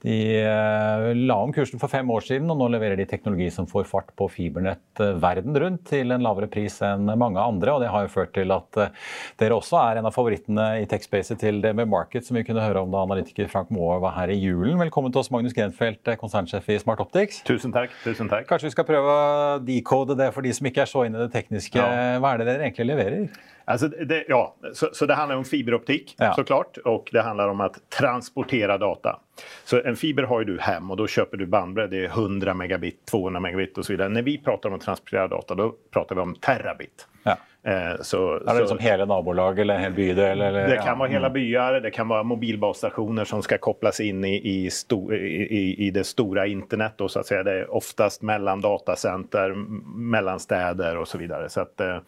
De 0.02 0.42
eh, 0.42 1.14
la 1.14 1.36
om 1.38 1.52
kursen 1.54 1.78
for 1.78 1.90
fem 1.90 2.08
år 2.10 2.24
siden, 2.26 2.50
og 2.50 2.58
nå 2.58 2.66
leverer 2.74 2.98
de 2.98 3.06
teknologi 3.06 3.46
som 3.54 3.68
får 3.70 3.86
fart 3.86 4.08
på 4.18 4.26
fibernett 4.34 5.02
eh, 5.02 5.12
verden 5.22 5.54
rundt 5.62 5.84
til 5.92 6.10
en 6.10 6.24
lavere 6.26 6.48
pris 6.50 6.80
enn 6.82 7.06
mange 7.20 7.38
andre. 7.38 7.76
og 7.76 7.84
Det 7.84 7.90
har 7.92 8.06
jo 8.06 8.10
ført 8.10 8.32
til 8.34 8.50
at 8.54 8.80
eh, 8.82 8.90
dere 9.38 9.58
også 9.60 9.78
er 9.78 10.00
en 10.00 10.08
av 10.10 10.16
favorittene 10.16 10.66
i 10.82 10.88
tech-spacet 10.90 11.38
til 11.44 11.62
DB 11.62 11.84
Market, 11.86 12.26
som 12.26 12.38
vi 12.38 12.42
kunne 12.48 12.64
høre 12.64 12.82
om 12.82 12.90
da 12.90 13.04
analytiker 13.06 13.50
Frank 13.52 13.70
Moe 13.74 14.00
var 14.02 14.16
her 14.18 14.34
i 14.34 14.40
julen. 14.40 14.74
Velkommen 14.82 15.14
til 15.14 15.22
oss, 15.22 15.30
Magnus 15.34 15.54
Grenfeldt, 15.54 16.10
konsernsjef 16.18 16.66
i 16.74 16.80
Smart 16.82 17.04
Optics. 17.04 17.44
Tusen 17.46 17.74
takk. 17.74 17.94
tusen 18.02 18.30
takk. 18.32 18.50
Kanskje 18.50 18.72
vi 18.72 18.74
skal 18.74 18.88
prøve 18.90 19.14
å 19.14 19.62
decode 19.62 20.18
det 20.18 20.32
for 20.34 20.42
de 20.42 20.50
som 20.56 20.66
ikke 20.66 20.82
er 20.82 20.90
så 20.90 21.06
inne 21.06 21.22
i 21.22 21.28
det 21.28 21.34
tekniske. 21.36 21.78
Ja. 21.78 22.18
Hva 22.18 22.34
er 22.34 22.42
det 22.42 22.50
dere 22.50 22.66
egentlig 22.66 22.90
leverer? 22.90 23.30
Alltså 23.72 23.88
det, 23.88 24.24
ja, 24.28 24.56
så, 24.72 24.88
så, 24.92 25.06
det 25.06 25.14
handlar 25.14 25.36
om 25.36 25.44
fiberoptik 25.44 26.14
ja. 26.18 26.34
såklart 26.34 26.76
och 26.76 27.08
det 27.12 27.22
handlar 27.22 27.48
om 27.48 27.60
att 27.60 27.90
transportera 27.90 28.78
data. 28.78 29.20
Så 29.64 29.82
en 29.82 29.96
fiber 29.96 30.22
har 30.22 30.38
ju 30.38 30.44
du 30.44 30.60
hem 30.60 30.90
och 30.90 30.96
då 30.96 31.06
köper 31.06 31.36
du 31.36 31.46
bandbredd, 31.46 31.90
det 31.90 32.04
är 32.04 32.04
100 32.04 32.54
megabit, 32.54 33.06
200 33.06 33.40
megabit 33.40 33.78
och 33.78 33.84
så 33.86 33.92
vidare. 33.92 34.08
När 34.08 34.22
vi 34.22 34.38
pratar 34.38 34.68
om 34.68 34.74
att 34.74 34.80
transportera 34.80 35.28
data 35.28 35.54
då 35.54 35.74
pratar 35.92 36.14
vi 36.14 36.20
om 36.20 36.34
terabit. 36.34 37.06
Ja. 37.22 37.36
Eh, 37.64 38.00
så, 38.00 38.34
är 38.34 38.60
det 38.60 38.68
som 38.68 38.78
hela 38.78 39.04
nabolag 39.04 39.58
eller 39.58 39.74
en 39.74 39.80
hel 39.80 39.92
bydel? 39.92 40.40
Eller, 40.40 40.68
det 40.68 40.76
kan 40.76 40.86
ja. 40.86 40.94
vara 40.94 41.08
hela 41.08 41.26
mm. 41.26 41.32
byar, 41.32 41.72
det 41.72 41.90
kan 41.90 42.08
vara 42.08 42.22
mobilbasstationer 42.22 43.24
som 43.24 43.42
ska 43.42 43.58
kopplas 43.58 44.00
in 44.00 44.24
i, 44.24 44.64
i, 44.64 44.70
sto, 44.70 45.12
i, 45.12 45.74
i 45.78 45.90
det 45.90 46.04
stora 46.04 46.46
internet. 46.46 46.92
Då, 46.96 47.08
så 47.08 47.20
att 47.20 47.26
säga. 47.26 47.42
Det 47.42 47.52
är 47.52 47.74
oftast 47.74 48.22
mellan 48.22 48.60
datacenter, 48.60 49.54
mellan 49.96 50.40
städer 50.40 50.96
och 50.96 51.08
så 51.08 51.18
vidare. 51.18 51.48
Så 51.48 51.60
att, 51.60 51.80
eh, 51.80 51.98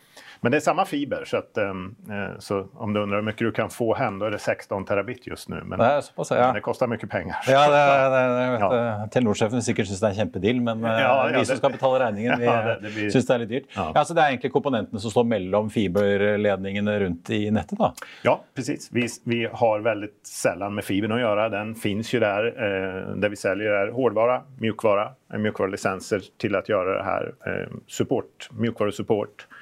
men 0.44 0.50
det 0.50 0.58
är 0.58 0.60
samma 0.60 0.84
fiber, 0.84 1.24
så, 1.24 1.36
att, 1.36 1.56
ehm, 1.56 1.94
eh, 2.10 2.38
så 2.38 2.66
om 2.74 2.92
du 2.92 3.00
undrar 3.00 3.16
hur 3.16 3.24
mycket 3.24 3.38
du 3.38 3.52
kan 3.52 3.70
få 3.70 3.94
hem, 3.94 4.18
då 4.18 4.26
är 4.26 4.30
det 4.30 4.38
16 4.38 4.84
terabit 4.84 5.26
just 5.26 5.48
nu. 5.48 5.62
Men, 5.64 5.78
det, 5.78 6.02
pass, 6.16 6.30
ja. 6.30 6.36
men 6.36 6.54
det 6.54 6.60
kostar 6.60 6.86
mycket 6.86 7.10
pengar. 7.10 7.36
Ja, 7.46 7.70
det, 7.70 8.16
det, 8.16 8.58
ja. 8.60 9.08
Telenor-sjefen 9.12 9.62
sikkert 9.62 9.88
syns 9.88 10.02
det 10.02 10.06
er 10.06 10.10
en 10.10 10.18
kjempedeal, 10.18 10.60
men 10.60 10.84
eh, 10.84 11.00
ja, 11.00 11.30
ja, 11.30 11.38
vi 11.38 11.46
som 11.48 11.56
skal 11.56 11.72
betale 11.72 12.02
regningen, 12.02 12.36
vi 12.42 12.44
ja, 12.44 12.76
blir... 12.80 13.08
syns 13.14 13.30
det 13.30 13.34
er 13.34 13.42
litt 13.46 13.52
dyrt. 13.54 13.70
Ja. 13.72 13.88
Ja, 13.94 14.04
så 14.04 14.18
Det 14.18 14.20
er 14.20 14.34
egentlig 14.34 14.52
komponentene 14.52 15.00
som 15.00 15.16
står 15.16 15.24
mellom 15.32 15.72
fiberledningene 15.72 16.98
rundt 17.06 17.32
i 17.32 17.40
nettet? 17.48 17.80
da? 17.80 17.94
Ja, 18.28 18.36
precis. 18.54 18.90
Vi, 18.92 19.08
vi 19.24 19.40
har 19.48 19.80
veldig 19.88 20.12
sällan 20.28 20.76
med 20.76 20.84
fibern 20.84 21.16
å 21.16 21.22
gjøre. 21.24 21.48
Den 21.56 21.72
finnes 21.72 22.12
jo 22.12 22.20
der. 22.20 22.52
Eh, 22.52 23.00
det 23.16 23.32
vi 23.32 23.40
selger 23.40 23.80
er 23.80 23.96
hårdvara, 23.96 24.42
mjukvara, 24.60 25.08
mjukvarelisenser 25.40 26.28
til 26.36 26.60
å 26.60 26.66
gjøre 26.68 27.00
det 27.00 27.04
her. 27.08 27.34
Eh, 27.48 27.78
support, 27.88 28.52
mjukvarusupport 28.52 29.48
Eh, 29.48 29.60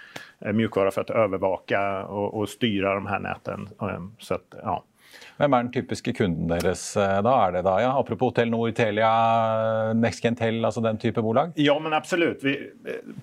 mjukvara 0.52 0.90
for 0.90 1.06
å 1.10 1.26
overvåke 1.26 1.82
og, 2.08 2.40
og 2.40 2.48
styre 2.50 2.96
de 2.98 3.06
her 3.06 3.22
näten. 3.22 3.68
Eh, 3.82 4.00
så 4.18 4.34
att, 4.34 4.54
ja. 4.62 4.82
Hvem 5.36 5.54
er 5.54 5.64
den 5.64 5.72
typiske 5.72 6.12
kunden 6.16 6.48
deres 6.48 6.84
eh, 6.96 7.18
da? 7.24 7.32
Er 7.46 7.56
det 7.56 7.64
da, 7.66 7.76
ja, 7.82 7.90
Apropos 7.98 8.34
Telenor, 8.36 8.70
Telia, 8.76 9.12
NextGenTel, 9.98 10.62
altså 10.64 10.80
den 10.84 11.00
type 11.02 11.22
bolag? 11.22 11.52
Ja, 11.60 11.78
men 11.78 11.92
absolutt. 11.92 12.44
Vi, 12.44 12.56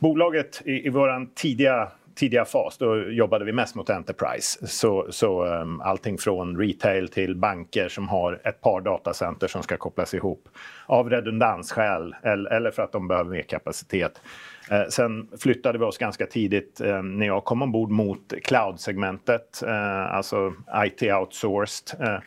bolaget 0.01 0.61
i, 0.65 0.81
i 0.87 0.93
vår 0.93 1.13
tidiga, 1.35 1.89
tidiga 2.15 2.45
fas 2.45 2.77
då 2.77 3.09
jobbade 3.11 3.45
vi 3.45 3.51
mest 3.51 3.75
mot 3.75 3.89
Enterprise. 3.89 4.67
Så, 4.67 5.07
så 5.09 5.45
um, 5.45 5.81
allting 5.81 6.17
från 6.17 6.57
retail 6.57 7.07
til 7.07 7.35
banker 7.35 7.89
som 7.89 8.09
har 8.09 8.41
et 8.43 8.61
par 8.61 8.81
datacenter 8.81 9.47
som 9.47 9.63
skal 9.63 9.77
kopplas 9.77 10.13
ihop 10.13 10.49
av 10.85 11.09
redundansskäl 11.09 12.15
eller, 12.23 12.51
eller 12.51 12.71
för 12.71 12.83
att 12.83 12.91
de 12.91 13.07
behöver 13.07 13.31
mer 13.31 13.41
kapacitet. 13.41 14.21
Eh, 14.69 14.85
sen 14.89 15.27
flyttade 15.39 15.77
vi 15.77 15.85
oss 15.85 15.97
ganska 15.97 16.25
tidigt 16.25 16.81
eh, 16.81 17.03
när 17.03 17.25
jag 17.25 17.45
kom 17.45 17.61
ombord 17.61 17.89
mot 17.89 18.33
cloud-segmentet, 18.43 19.63
eh, 19.63 20.15
alltså 20.15 20.53
IT 20.85 21.03
outsourced. 21.03 22.21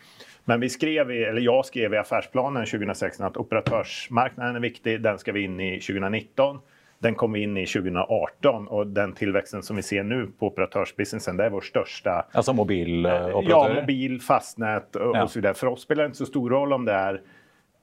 Men 0.45 0.61
vi 0.61 0.69
skrev 0.69 1.11
i, 1.11 1.25
eller 1.25 1.41
jag 1.41 1.67
skrev 1.67 1.95
i 1.95 1.97
affärsplanen 1.97 2.67
2016 2.67 3.27
att 3.27 3.37
operatörsmarknaden 3.37 4.57
är 4.57 4.61
viktig, 4.61 5.03
den 5.03 5.19
ska 5.19 5.33
vi 5.33 5.45
in 5.45 5.61
i 5.61 5.81
2019. 5.81 6.59
Den 6.99 7.15
kom 7.15 7.33
vi 7.33 7.43
in 7.43 7.57
i 7.57 7.67
2018 7.67 8.69
och 8.69 8.87
den 8.87 9.13
tillväxten 9.13 9.63
som 9.63 9.77
vi 9.77 9.83
ser 9.83 10.03
nu 10.03 10.31
på 10.39 10.47
operatörsbusinessen, 10.47 11.37
det 11.37 11.45
är 11.45 11.51
vår 11.51 11.61
största... 11.61 12.27
Alltså 12.33 12.53
mobiloperatör? 12.53 13.75
Ja, 13.75 13.81
mobil, 13.81 14.21
fastnät 14.21 14.97
och, 14.97 15.17
ja. 15.17 15.23
och 15.23 15.31
så 15.31 15.39
vidare. 15.39 15.55
För 15.55 15.67
oss 15.67 15.83
spelar 15.83 16.03
det 16.03 16.07
inte 16.07 16.19
så 16.19 16.27
stor 16.27 16.51
roll 16.51 16.73
om 16.73 16.85
det 16.85 16.93
är 16.93 17.21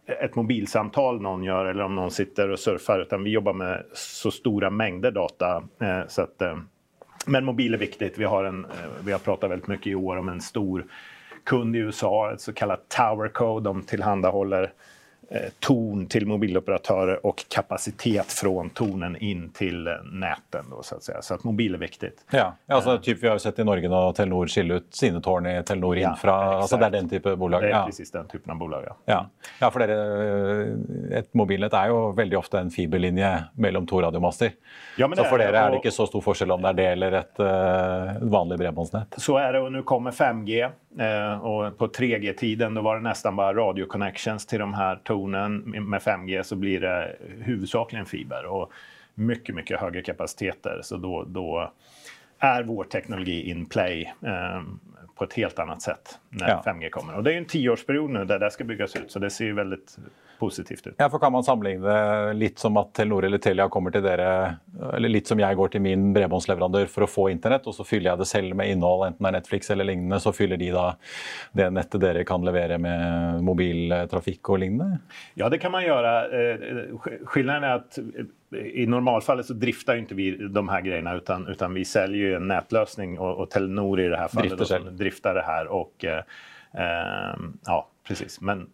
ett 0.10 0.36
mobilsamtal 0.36 1.22
någon 1.22 1.44
gör 1.44 1.66
eller 1.66 1.84
om 1.84 1.96
någon 1.96 2.12
sitter 2.12 2.50
och 2.50 2.60
surfar 2.60 3.00
utan 3.00 3.24
vi 3.24 3.30
jobbar 3.30 3.54
med 3.54 3.84
så 3.94 4.32
stora 4.32 4.70
mängder 4.70 5.12
data. 5.12 5.64
Eh, 5.82 6.08
så 6.08 6.22
att, 6.22 6.42
eh, 6.42 6.58
men 7.26 7.46
mobil 7.46 7.74
är 7.74 7.78
viktigt. 7.78 8.18
Vi 8.18 8.24
har, 8.24 8.44
en, 8.44 8.66
eh, 8.66 8.72
vi 9.06 9.12
har 9.12 9.20
pratat 9.20 9.52
väldigt 9.52 9.68
mycket 9.68 9.88
i 9.88 9.96
år 9.96 10.18
om 10.18 10.30
en 10.30 10.42
stor 10.42 10.86
kund 11.44 11.76
i 11.76 11.80
USA, 11.80 12.32
ett 12.34 12.42
så 12.42 12.54
kallat 12.54 12.90
Tower. 12.90 13.62
De 13.62 13.82
tillhandahåller 13.82 14.72
torn 15.60 16.06
till 16.06 16.28
mobiloperatörer 16.28 17.26
och 17.26 17.46
kapacitet 17.48 18.32
från 18.32 18.70
tornen 18.70 19.18
inn 19.18 19.50
til 19.50 19.90
näten. 20.12 20.66
Då, 20.70 20.84
så, 20.84 20.96
att 20.96 21.04
säga. 21.04 21.22
så 21.22 21.34
att 21.34 21.44
mobil 21.44 21.74
er 21.74 21.78
viktig. 21.78 22.12
Ja, 22.32 22.56
altså, 22.68 22.98
typ, 22.98 23.24
Vi 23.24 23.28
har 23.28 23.36
jo 23.36 23.40
sett 23.40 23.60
i 23.60 23.64
Norge 23.64 23.90
nå 23.90 24.14
Telenor 24.14 24.48
skille 24.48 24.80
ut 24.80 24.88
sine 24.96 25.22
tårn 25.22 25.48
i 25.48 25.64
Telenor 25.64 25.98
Infra. 25.98 26.38
Ja, 26.62 26.78
det 26.78 26.86
er 26.86 26.90
den 26.90 27.10
type 27.10 27.36
bolag? 27.36 27.62
Det 27.62 27.72
er 27.72 27.86
precis 27.86 28.12
den 28.12 28.28
typen 28.28 28.52
av 28.52 28.58
bolag, 28.58 28.88
ja. 28.88 28.96
ja. 29.06 29.20
ja 29.60 29.72
for 29.72 29.86
dere, 29.86 30.00
Et 31.20 31.30
mobilnett 31.38 31.74
er 31.74 31.94
jo 31.94 32.02
veldig 32.18 32.38
ofte 32.40 32.62
en 32.64 32.72
fiberlinje 32.74 33.32
mellom 33.54 33.88
to 33.88 34.02
radiomaster. 34.02 34.56
Ja, 34.98 35.10
så 35.16 35.28
for 35.30 35.42
dere 35.42 35.62
er 35.62 35.74
det 35.74 35.84
ikke 35.84 35.94
så 35.94 36.08
stor 36.10 36.24
forskjell 36.26 36.58
om 36.58 36.66
det 36.66 36.74
er 36.74 36.80
det 36.80 36.90
eller 36.96 37.20
et 37.22 37.42
uh, 37.44 38.18
vanlig 38.34 38.58
bredbåndsnett? 38.64 39.20
Så 39.22 39.38
er 39.38 39.54
det, 39.54 39.64
jo, 39.64 39.70
nå 39.74 39.86
kommer 39.88 40.16
5G. 40.16 40.72
Uh, 40.98 41.46
og 41.46 41.78
på 41.78 41.88
3G-tiden 41.88 42.80
var 42.84 42.98
det 42.98 43.06
nesten 43.06 43.36
bare 43.38 43.54
radioconnections 43.54 44.46
til 44.50 44.64
de 44.64 44.74
her 44.74 45.02
tornen. 45.06 45.60
med 45.66 46.02
5G 46.02 46.44
så 46.44 46.56
blir 46.56 46.82
det 46.82 47.16
huvudsakligen 47.46 48.06
fiber 48.06 48.46
och 48.46 48.72
mycket, 49.14 49.56
mycket 49.56 49.80
högre 49.80 50.02
kapaciteter. 50.02 50.80
Så 50.84 50.98
då 50.98 51.72
är 52.40 52.64
vår 52.64 52.84
teknologi 52.84 53.50
in 53.50 53.66
play 53.66 54.14
eh, 54.26 54.62
på 55.16 55.24
ett 55.24 55.34
helt 55.34 55.60
annat 55.60 55.82
sätt 55.82 56.20
när 56.30 56.50
ja. 56.50 56.64
5G 56.66 56.90
kommer. 56.90 57.16
Och 57.16 57.24
det 57.24 57.34
är 57.34 57.38
en 57.38 57.46
tioårsperiod 57.46 58.10
nu 58.10 58.26
där 58.26 58.40
det 58.40 58.52
ska 58.52 58.64
byggas 58.64 58.96
ut, 58.96 59.12
så 59.12 59.20
det 59.20 59.30
ser 59.30 59.46
ju 59.46 59.54
väldigt 59.54 59.98
positivt 60.40 60.88
ut. 60.88 60.94
Ja, 60.98 61.10
for 61.10 61.20
Kan 61.20 61.32
man 61.32 61.44
sammenligne 61.44 61.88
det 61.88 62.34
litt 62.34 62.60
som 62.60 62.78
at 62.78 62.94
Telenor 62.94 63.26
eller 63.26 63.38
Telia 63.38 63.68
kommer 63.70 63.92
til 63.92 64.04
dere, 64.06 64.56
eller 64.94 65.12
litt 65.12 65.28
som 65.28 65.40
jeg 65.40 65.58
går 65.60 65.74
til 65.74 65.84
min 65.84 66.10
bredbåndsleverandør 66.16 66.88
for 66.92 67.06
å 67.06 67.10
få 67.12 67.28
internett, 67.34 67.68
og 67.68 67.76
så 67.76 67.84
fyller 67.88 68.14
jeg 68.14 68.22
det 68.22 68.30
selv 68.30 68.56
med 68.56 68.72
innhold, 68.72 69.06
enten 69.10 69.26
det 69.26 69.32
er 69.32 69.38
Netflix 69.40 69.72
eller 69.74 69.90
lignende, 69.90 70.22
så 70.24 70.34
fyller 70.36 70.62
de 70.62 70.72
da 70.74 70.88
det 71.60 71.70
nettet 71.76 72.02
dere 72.02 72.26
kan 72.28 72.46
levere 72.46 72.80
med 72.82 73.44
mobiltrafikk 73.46 74.54
og 74.54 74.64
lignende? 74.64 75.02
Ja, 75.40 75.52
det 75.52 75.60
kan 75.60 75.76
man 75.76 75.84
gjøre. 75.84 76.16
Eh, 76.32 77.10
Skillnaden 77.28 77.68
er 77.68 77.82
at 77.82 78.00
i 78.52 78.86
normalfallet 78.90 79.46
så 79.46 79.54
drifter 79.54 80.00
jo 80.00 80.06
ikke 80.08 80.16
vi 80.18 80.30
de 80.42 80.64
her 80.72 80.82
greiene, 80.82 81.12
utan, 81.20 81.46
utan 81.52 81.76
vi 81.76 81.84
selger 81.86 82.32
jo 82.32 82.38
en 82.40 82.48
nettløsning, 82.50 83.20
og, 83.20 83.44
og 83.44 83.52
Telenor 83.54 84.02
i 84.02 84.08
det 84.10 84.18
her 84.18 84.32
fallet 84.34 84.58
drifter, 84.58 84.88
drifter 85.04 85.38
det 85.38 85.46
her. 85.46 85.70
Og, 85.76 85.92
eh, 86.08 86.19
eh 86.19 86.19
ja, 86.74 87.80
precis. 88.06 88.38
Men 88.46 88.68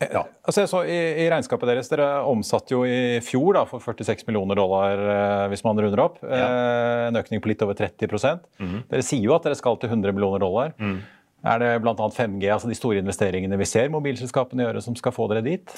ja. 0.00 0.22
Altså, 0.48 0.64
så 0.66 0.80
i, 0.88 0.96
i, 0.96 1.26
regnskapet 1.28 1.68
deres, 1.68 1.90
Dere 1.92 2.08
omsatte 2.28 2.72
jo 2.72 2.86
i 2.88 3.20
fjor 3.24 3.58
da, 3.58 3.66
for 3.68 3.84
46 3.84 4.24
millioner 4.30 4.56
dollar, 4.56 5.02
eh, 5.12 5.46
hvis 5.52 5.62
man 5.66 5.80
runder 5.80 6.00
opp. 6.06 6.20
Ja. 6.24 6.46
Eh, 6.46 7.06
en 7.10 7.20
økning 7.20 7.42
på 7.44 7.50
litt 7.52 7.64
over 7.66 7.76
30% 7.76 8.46
mm. 8.62 8.78
Dere 8.90 9.04
sier 9.04 9.26
jo 9.26 9.34
at 9.36 9.44
dere 9.44 9.58
skal 9.58 9.76
til 9.80 9.92
100 9.92 10.16
millioner 10.16 10.40
dollar. 10.40 10.72
Mm. 10.80 11.02
Er 11.42 11.58
det 11.62 11.72
bl.a. 11.80 11.94
5G, 11.96 12.44
altså 12.52 12.68
de 12.68 12.76
store 12.76 13.00
investeringene 13.00 13.56
vi 13.60 13.68
ser 13.68 13.92
mobilselskapene 13.92 14.66
gjøre, 14.66 14.82
som 14.84 14.96
skal 14.98 15.14
få 15.16 15.28
dere 15.30 15.44
dit? 15.46 15.76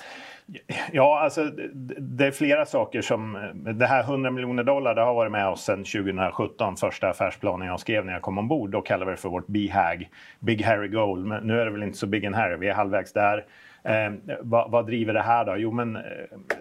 Ja, 0.93 1.07
altså, 1.23 1.45
det 1.55 2.27
er 2.27 2.35
flere 2.35 2.65
saker 2.67 3.05
som 3.07 3.37
Det 3.63 3.87
her 3.89 4.03
100 4.03 4.35
millioner 4.35 4.67
dollar 4.67 4.97
det 4.99 5.05
har 5.07 5.15
vært 5.15 5.33
med 5.33 5.55
oss 5.55 5.69
siden 5.69 5.85
2017. 5.87 6.81
Første 6.83 7.13
affærsplanen 7.13 7.69
jeg 7.69 7.85
skrev 7.85 8.07
når 8.07 8.19
jeg 8.19 8.25
kom 8.27 8.43
om 8.43 8.51
bord. 8.51 8.73
Da 8.75 8.83
kaller 8.85 9.09
vi 9.09 9.15
det 9.15 9.23
for 9.23 9.37
vårt 9.37 9.49
BHAG, 9.55 10.09
Big 10.45 10.65
Harry 10.67 10.91
Goal. 10.93 11.23
Men 11.23 11.47
nå 11.47 11.57
er 11.57 11.71
det 11.71 11.77
vel 11.77 11.87
ikke 11.87 12.03
så 12.03 12.11
big 12.11 12.27
and 12.27 12.37
Harry, 12.37 12.59
vi 12.61 12.73
er 12.73 12.79
halvveis 12.79 13.15
der. 13.15 13.47
Eh, 13.87 14.11
hva, 14.43 14.67
hva, 14.67 14.83
driver 14.87 15.19
det 15.19 15.27
her, 15.27 15.47
da? 15.47 15.59
Jo, 15.63 15.71
men 15.75 15.97
eh, 16.03 16.57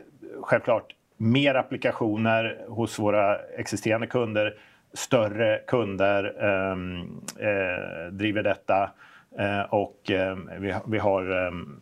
självklart 0.46 0.94
mer 1.22 1.58
applikasjoner 1.60 2.52
hos 2.78 3.00
våre 3.02 3.26
eksisterende 3.62 4.10
kunder. 4.10 4.54
Större 4.94 5.62
kunder 5.68 6.44
ehm, 6.44 7.02
eh, 7.40 8.12
driver 8.12 8.44
detta 8.44 8.92
eh, 9.40 9.62
och 9.62 10.12
eh, 10.12 10.38
vi, 10.60 10.76
vi, 10.86 10.98
har 10.98 11.48
ehm, 11.48 11.80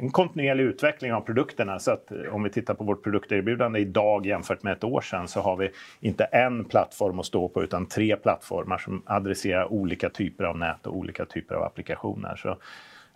en 0.00 0.10
kontinuerlig 0.10 0.64
utveckling 0.64 1.12
av 1.12 1.20
produkterna. 1.20 1.78
Så 1.78 1.90
att 1.90 2.12
om 2.30 2.42
vi 2.42 2.50
tittar 2.50 2.74
på 2.74 2.84
vårt 2.84 3.02
produkterbjudande 3.02 3.80
idag 3.80 4.26
jämfört 4.26 4.62
med 4.62 4.72
ett 4.72 4.84
år 4.84 5.00
sedan 5.00 5.28
så 5.28 5.40
har 5.40 5.56
vi 5.56 5.70
inte 6.00 6.24
en 6.24 6.64
plattform 6.64 7.18
att 7.18 7.26
stå 7.26 7.48
på 7.48 7.62
utan 7.62 7.86
tre 7.86 8.16
plattformar 8.16 8.78
som 8.78 9.02
adresserar 9.06 9.72
olika 9.72 10.10
typer 10.10 10.44
av 10.44 10.58
nät 10.58 10.86
och 10.86 10.96
olika 10.96 11.24
typer 11.24 11.54
av 11.54 11.62
applikationer. 11.62 12.36
Så, 12.36 12.48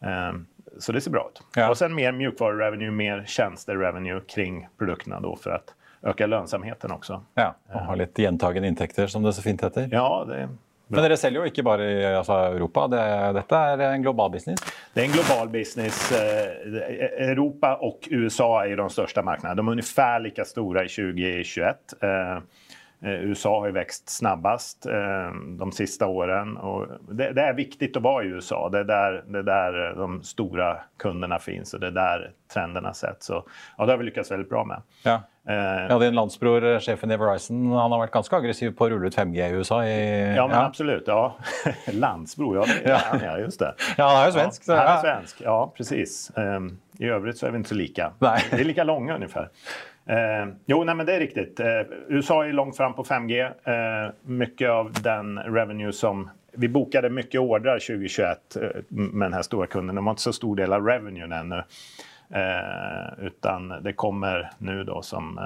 eh, 0.07 0.33
så 0.79 0.93
det 0.93 1.01
ser 1.01 1.11
bra 1.11 1.31
ut. 1.35 1.43
Ja. 1.57 1.71
Och 1.71 1.79
sen 1.79 1.95
mer 1.95 2.13
mjukvarurevenue, 2.13 2.91
mer 2.91 3.25
tjänster-revenue 3.27 4.21
kring 4.21 4.69
produkterna 4.79 5.21
då 5.21 5.37
för 5.37 5.51
att 5.51 5.75
øke 6.07 6.27
lønnsomheten 6.27 6.93
også. 6.95 7.21
Ja, 7.39 7.53
og 7.75 7.87
ha 7.91 7.97
litt 8.01 8.19
gjentagende 8.19 8.71
inntekter, 8.71 9.11
som 9.11 9.25
det 9.25 9.35
så 9.37 9.45
fint 9.45 9.63
heter. 9.65 9.89
Ja, 9.93 10.07
det 10.29 10.49
Men 10.91 11.05
dere 11.05 11.17
selger 11.21 11.45
jo 11.45 11.51
ikke 11.53 11.63
bare 11.63 11.85
i 11.87 11.99
altså, 12.09 12.37
Europa, 12.57 12.89
det, 12.91 13.03
dette 13.37 13.59
er 13.75 13.83
en 13.93 14.03
global 14.03 14.33
business? 14.33 14.65
Det 14.91 15.05
er 15.05 15.07
en 15.07 15.15
global 15.15 15.53
business. 15.53 16.01
Eh, 16.17 17.29
Europa 17.29 17.77
og 17.87 18.09
USA 18.11 18.49
er 18.65 18.81
de 18.81 18.89
største 18.91 19.23
markedene. 19.23 19.55
De 19.55 19.63
er 19.63 19.85
omtrent 19.85 20.25
like 20.25 20.49
store 20.49 20.89
i 20.89 20.91
2021. 20.91 22.43
Eh, 23.03 23.13
USA 23.13 23.61
har 23.61 23.67
ju 23.67 23.73
växt 23.73 24.09
snabbast 24.09 24.87
eh, 24.87 25.33
de 25.59 25.73
sista 25.73 26.07
åren. 26.07 26.57
Och 26.57 26.87
det, 27.11 27.33
det, 27.33 27.43
är 27.43 27.53
viktigt 27.53 27.97
att 27.97 28.03
vara 28.03 28.25
i 28.25 28.27
USA. 28.27 28.69
Det 28.69 28.79
är, 28.79 28.85
där, 28.85 29.25
det 29.27 29.39
är 29.39 29.43
där 29.43 29.95
de 29.97 30.23
stora 30.23 30.77
kunderna 30.99 31.39
finns 31.39 31.75
och 31.75 31.81
det 31.81 31.87
är 31.87 31.91
där 31.91 32.33
trenderna 32.55 32.95
sätts. 32.95 33.27
Så, 33.27 33.45
ja, 33.79 33.87
det 33.87 33.93
har 33.93 33.99
vi 33.99 34.05
lyckats 34.05 34.31
väldigt 34.31 34.49
bra 34.49 34.65
med. 34.65 34.83
Ja. 35.03 35.23
Eh, 35.49 35.87
ja, 35.89 35.99
din 35.99 36.15
landsbror, 36.15 36.81
sjefen 36.81 37.11
i 37.11 37.17
Verizon, 37.17 37.73
han 37.73 37.93
har 37.93 38.03
vært 38.03 38.13
ganske 38.13 38.37
aggressiv 38.37 38.75
på 38.77 38.85
å 38.85 38.91
rulle 38.93 39.09
ut 39.09 39.17
5G 39.17 39.47
i 39.47 39.57
USA? 39.57 39.81
I, 39.85 40.35
ja, 40.37 40.45
men 40.47 40.57
ja. 40.57 40.67
absolut. 40.67 41.09
Ja. 41.09 41.37
landsbror, 41.93 42.57
ja, 42.57 42.67
det 42.69 42.91
är 42.91 42.99
han, 43.09 43.25
ja, 43.25 43.39
just 43.39 43.61
det. 43.65 43.75
Ja, 43.97 44.09
han 44.09 44.21
er 44.21 44.29
jo 44.29 44.37
svensk. 44.37 44.69
Ja, 44.69 44.77
han 44.77 44.93
er 44.99 45.07
svensk, 45.07 45.41
ja 45.47 45.59
precis. 45.77 46.19
Um, 46.37 46.75
I 47.01 47.09
øvrig 47.09 47.39
så 47.39 47.49
er 47.49 47.57
vi 47.57 47.63
ikke 47.65 47.73
så 47.73 47.81
like. 47.81 48.11
Vi 48.21 48.61
er 48.61 48.69
like 48.69 48.85
lange 48.85 49.15
ungefär. 49.15 49.49
Eh, 50.07 50.47
jo, 50.67 50.85
nej, 50.85 50.95
men 50.95 51.07
det 51.07 51.15
är 51.15 51.21
riktigt. 51.21 51.61
Eh, 51.61 51.81
USA 52.09 52.45
är 52.45 52.53
långt 52.53 52.77
fram 52.77 52.95
på 52.95 53.05
5G. 53.05 53.45
Eh, 53.45 54.13
mycket 54.23 54.71
av 54.71 54.93
den 54.93 55.39
revenue 55.39 55.93
som... 55.93 56.31
Vi 56.53 56.69
bokade 56.69 57.11
mycket 57.11 57.41
ordrar 57.41 57.79
2021 57.79 58.57
eh, 58.57 58.63
med 58.89 59.27
den 59.27 59.35
här 59.35 59.43
stora 59.43 59.67
kunden. 59.67 59.97
De 59.97 60.07
har 60.07 60.13
inte 60.13 60.23
så 60.23 60.33
stor 60.33 60.57
del 60.57 60.73
av 60.73 60.87
revenuen 60.87 61.33
ännu. 61.33 61.63
Eh, 62.31 63.25
utan 63.27 63.69
det 63.69 63.93
kommer 63.93 64.51
nu 64.59 64.85
då 64.85 65.03
som... 65.03 65.39
Eh, 65.39 65.45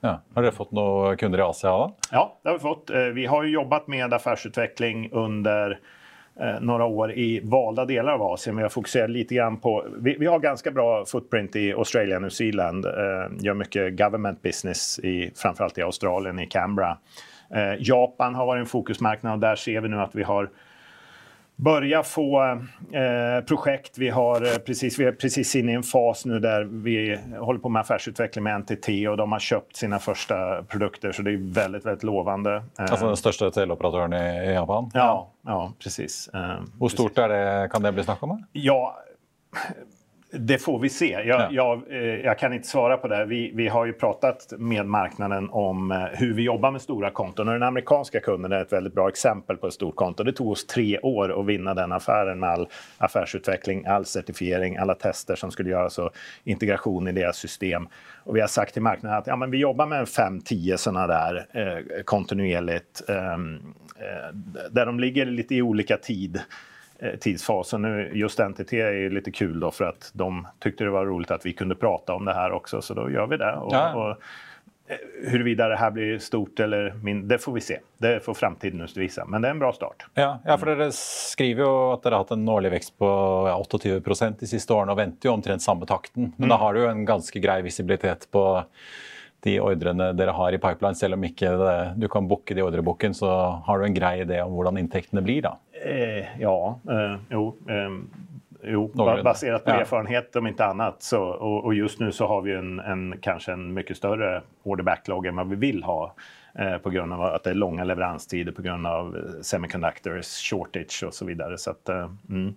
ja. 0.00 0.20
Har 0.34 0.42
dere 0.42 0.52
fått 0.52 0.72
noen 0.72 1.16
kunder 1.16 1.38
i 1.38 1.42
Asia? 1.42 1.70
da? 1.70 1.92
Ja, 2.10 2.38
det 2.42 2.48
har 2.48 2.56
vi 2.56 2.62
fått. 2.62 2.90
Vi 3.14 3.26
har 3.26 3.44
jobbat 3.44 3.86
med 3.86 4.14
affärsutveckling 4.14 5.10
under 5.12 5.78
några 6.60 6.84
år 6.84 7.12
i 7.12 7.40
valda 7.44 7.84
delar 7.84 8.12
av 8.12 8.22
Asien. 8.22 8.56
Vi 8.56 8.62
har 8.62 8.68
fokuserat 8.68 9.10
lite 9.10 9.34
grann 9.34 9.56
på... 9.56 9.86
Vi, 9.98 10.16
vi 10.18 10.26
har 10.26 10.38
ganska 10.38 10.70
bra 10.70 11.04
footprint 11.04 11.56
i 11.56 11.72
Australien 11.72 12.16
och 12.16 12.22
New 12.22 12.28
Zealand. 12.28 12.86
Eh, 12.86 12.92
gör 13.38 13.54
mycket 13.54 13.98
government 13.98 14.42
business, 14.42 14.98
i, 14.98 15.32
framförallt 15.36 15.78
i 15.78 15.82
Australien, 15.82 16.38
i 16.38 16.46
Canberra. 16.46 16.98
Eh, 17.54 17.74
Japan 17.78 18.34
har 18.34 18.46
varit 18.46 18.60
en 18.60 18.66
fokusmarknad 18.66 19.32
och 19.32 19.38
där 19.38 19.56
ser 19.56 19.80
vi 19.80 19.88
nu 19.88 20.00
att 20.00 20.14
vi 20.14 20.22
har 20.22 20.50
börja 21.64 22.02
få 22.02 22.42
eh, 22.42 23.44
projekt. 23.46 23.98
Vi, 23.98 24.08
har 24.08 24.46
eh, 24.46 24.58
precis, 24.58 24.98
vi 24.98 25.04
är 25.04 25.12
precis 25.12 25.56
inne 25.56 25.72
i 25.72 25.74
en 25.74 25.82
fas 25.82 26.24
nu 26.24 26.38
där 26.38 26.64
vi 26.64 27.18
håller 27.38 27.60
på 27.60 27.68
med 27.68 27.80
affärsutveckling 27.80 28.44
med 28.44 28.60
NTT 28.60 28.88
och 29.08 29.16
de 29.16 29.32
har 29.32 29.38
köpt 29.38 29.76
sina 29.76 29.98
första 29.98 30.62
produkter 30.62 31.12
så 31.12 31.22
det 31.22 31.30
är 31.30 31.54
väldigt, 31.54 31.86
väldigt 31.86 32.02
lovande. 32.02 32.56
Eh, 32.56 32.62
alltså 32.78 33.06
den 33.06 33.16
största 33.16 33.50
teleoperatören 33.50 34.12
i 34.12 34.52
Japan? 34.52 34.90
Ja, 34.94 35.30
ja 35.46 35.72
precis. 35.82 36.28
Eh, 36.34 36.60
Hur 36.80 36.88
stort 36.88 37.18
är 37.18 37.28
det, 37.28 37.68
kan 37.68 37.82
det 37.82 37.92
bli 37.92 38.04
snack 38.04 38.22
om? 38.22 38.44
Ja, 38.52 38.96
det 40.32 40.58
får 40.58 40.78
vi 40.78 40.88
se. 40.88 41.10
Jag, 41.10 41.26
ja. 41.26 41.48
jag, 41.50 41.82
eh, 41.90 41.98
jag, 41.98 42.38
kan 42.38 42.52
inte 42.52 42.68
svara 42.68 42.96
på 42.96 43.08
det. 43.08 43.24
Vi, 43.24 43.52
vi, 43.54 43.68
har 43.68 43.86
ju 43.86 43.92
pratat 43.92 44.52
med 44.58 44.86
marknaden 44.86 45.50
om 45.50 45.90
eh, 45.90 45.98
hur 46.12 46.34
vi 46.34 46.42
jobbar 46.42 46.70
med 46.70 46.82
stora 46.82 47.10
konton. 47.10 47.48
Och 47.48 47.54
den 47.54 47.62
amerikanska 47.62 48.20
kunden 48.20 48.52
är 48.52 48.62
ett 48.62 48.72
väldigt 48.72 48.94
bra 48.94 49.08
exempel 49.08 49.56
på 49.56 49.66
ett 49.66 49.74
stort 49.74 49.96
konto. 49.96 50.24
Det 50.24 50.32
tog 50.32 50.50
oss 50.50 50.66
tre 50.66 50.98
år 50.98 51.40
att 51.40 51.46
vinna 51.46 51.74
den 51.74 51.92
affären 51.92 52.40
med 52.40 52.50
all 52.50 52.68
affärsutveckling, 52.98 53.86
all 53.86 54.04
certifiering, 54.04 54.76
alla 54.76 54.94
tester 54.94 55.34
som 55.34 55.50
skulle 55.50 55.70
göras 55.70 55.98
och 55.98 56.10
integration 56.44 57.08
i 57.08 57.12
deras 57.12 57.36
system. 57.36 57.88
Och 58.24 58.36
vi 58.36 58.40
har 58.40 58.48
sagt 58.48 58.72
till 58.72 58.82
marknaden 58.82 59.18
att 59.18 59.26
ja, 59.26 59.36
men 59.36 59.50
vi 59.50 59.58
jobbar 59.58 59.86
med 59.86 60.04
5-10 60.04 60.76
sådana 60.76 61.06
där 61.06 61.46
eh, 61.52 62.02
kontinuerligt. 62.04 63.02
Ehm, 63.08 63.56
eh, 63.98 64.34
där 64.70 64.86
de 64.86 65.00
ligger 65.00 65.26
lite 65.26 65.54
i 65.54 65.62
olika 65.62 65.96
tid. 65.96 66.40
Eh, 67.02 67.16
tidsfasen. 67.16 67.82
Nu, 67.82 68.10
just 68.14 68.38
NTT 68.38 68.72
är 68.72 69.10
lite 69.10 69.30
kul 69.30 69.60
då 69.60 69.70
för 69.70 69.84
att 69.84 70.10
de 70.14 70.46
tyckte 70.58 70.84
det 70.84 70.90
var 70.90 71.06
roligt 71.06 71.30
att 71.30 71.46
vi 71.46 71.52
kunde 71.52 71.74
prata 71.74 72.14
om 72.14 72.24
det 72.24 72.34
här 72.34 72.52
också 72.52 72.82
så 72.82 72.94
då 72.94 73.10
gör 73.10 73.26
vi 73.26 73.36
det. 73.36 73.52
Och, 73.52 73.72
ja. 73.72 73.94
och, 73.94 74.10
eh, 74.10 74.96
huruvida 75.30 75.68
det 75.68 75.76
her 75.76 75.90
blir 75.90 76.18
stort 76.18 76.60
eller 76.60 76.94
mindre, 77.02 77.28
det 77.28 77.38
får 77.38 77.52
vi 77.52 77.60
se. 77.60 77.78
Det 77.98 78.24
får 78.24 78.34
framtiden 78.34 78.88
visa. 78.96 79.24
Men 79.24 79.42
det 79.42 79.48
er 79.48 79.50
en 79.50 79.58
bra 79.58 79.72
start. 79.72 80.06
Ja, 80.14 80.38
ja 80.44 80.58
for 80.58 80.68
dere 80.68 80.90
skriver 80.96 81.64
jo 81.64 81.72
at 81.94 82.04
dere 82.04 82.18
har 82.18 82.26
hatt 82.26 82.34
en 82.36 82.48
årlig 82.48 82.74
vekst 82.76 82.98
på 82.98 83.08
28% 83.48 84.40
de 84.40 84.50
siste 84.50 84.76
årene 84.76 84.92
og 84.92 85.00
venter 85.00 85.30
jo 85.30 85.38
omtrent 85.38 85.64
samme 85.64 85.88
takten. 85.88 86.34
Men 86.36 86.50
mm. 86.50 86.52
da 86.52 86.60
har 86.60 86.74
du 86.74 86.82
jo 86.82 86.90
en 86.90 87.06
ganske 87.08 87.40
grei 87.40 87.62
visibilitet 87.64 88.28
på 88.30 88.44
de 89.40 89.56
ordrene 89.64 90.10
dere 90.12 90.36
har 90.36 90.52
i 90.52 90.60
pipeline. 90.60 90.98
Selv 91.00 91.16
om 91.16 91.24
ikke 91.24 91.56
det, 91.56 91.76
du 91.96 92.08
kan 92.12 92.28
booke 92.28 92.52
de 92.52 92.64
ordreboken, 92.64 93.16
så 93.16 93.30
har 93.64 93.80
du 93.80 93.88
en 93.88 93.96
grei 93.96 94.18
idé 94.26 94.42
om 94.44 94.52
hvordan 94.52 94.82
inntektene 94.82 95.24
blir, 95.24 95.48
da? 95.48 95.56
Eh, 95.84 96.40
ja, 96.40 96.78
eh, 96.90 97.16
jo. 97.30 97.56
Eh, 97.68 97.90
jo, 98.62 98.90
baserat 99.24 99.64
på 99.64 99.70
Ja. 99.70 99.80
erfarenhet 99.80 100.36
om 100.36 100.46
inte 100.46 100.64
annat. 100.64 101.02
Så, 101.02 101.22
och, 101.22 101.64
och 101.64 101.74
just 101.74 102.00
nu 102.00 102.12
så 102.12 102.26
har 102.26 102.42
vi 102.42 102.54
en, 102.54 102.80
en 102.80 103.14
kanske 103.20 103.52
en 103.52 103.74
mycket 103.74 103.96
större 103.96 104.42
order 104.62 104.84
backlog 104.84 105.26
än 105.26 105.36
vad 105.36 105.48
vi 105.48 105.56
vill 105.56 105.82
ha. 105.82 106.12
Eh, 106.54 106.78
på 106.78 106.90
at 106.90 107.12
av 107.12 107.22
att 107.22 107.44
det 107.44 107.50
er 107.50 107.54
lange 107.54 107.84
leveranstider 107.84 108.52
på 108.52 108.62
grund 108.62 108.86
av 108.86 109.16
eh, 109.16 109.42
semiconductors 109.42 110.26
shortage 110.42 111.04
osv. 111.04 111.10
så 111.12 111.24
videre. 111.24 111.58
Så 111.58 111.70
att, 111.70 111.88
eh, 111.88 112.10
mm. 112.28 112.54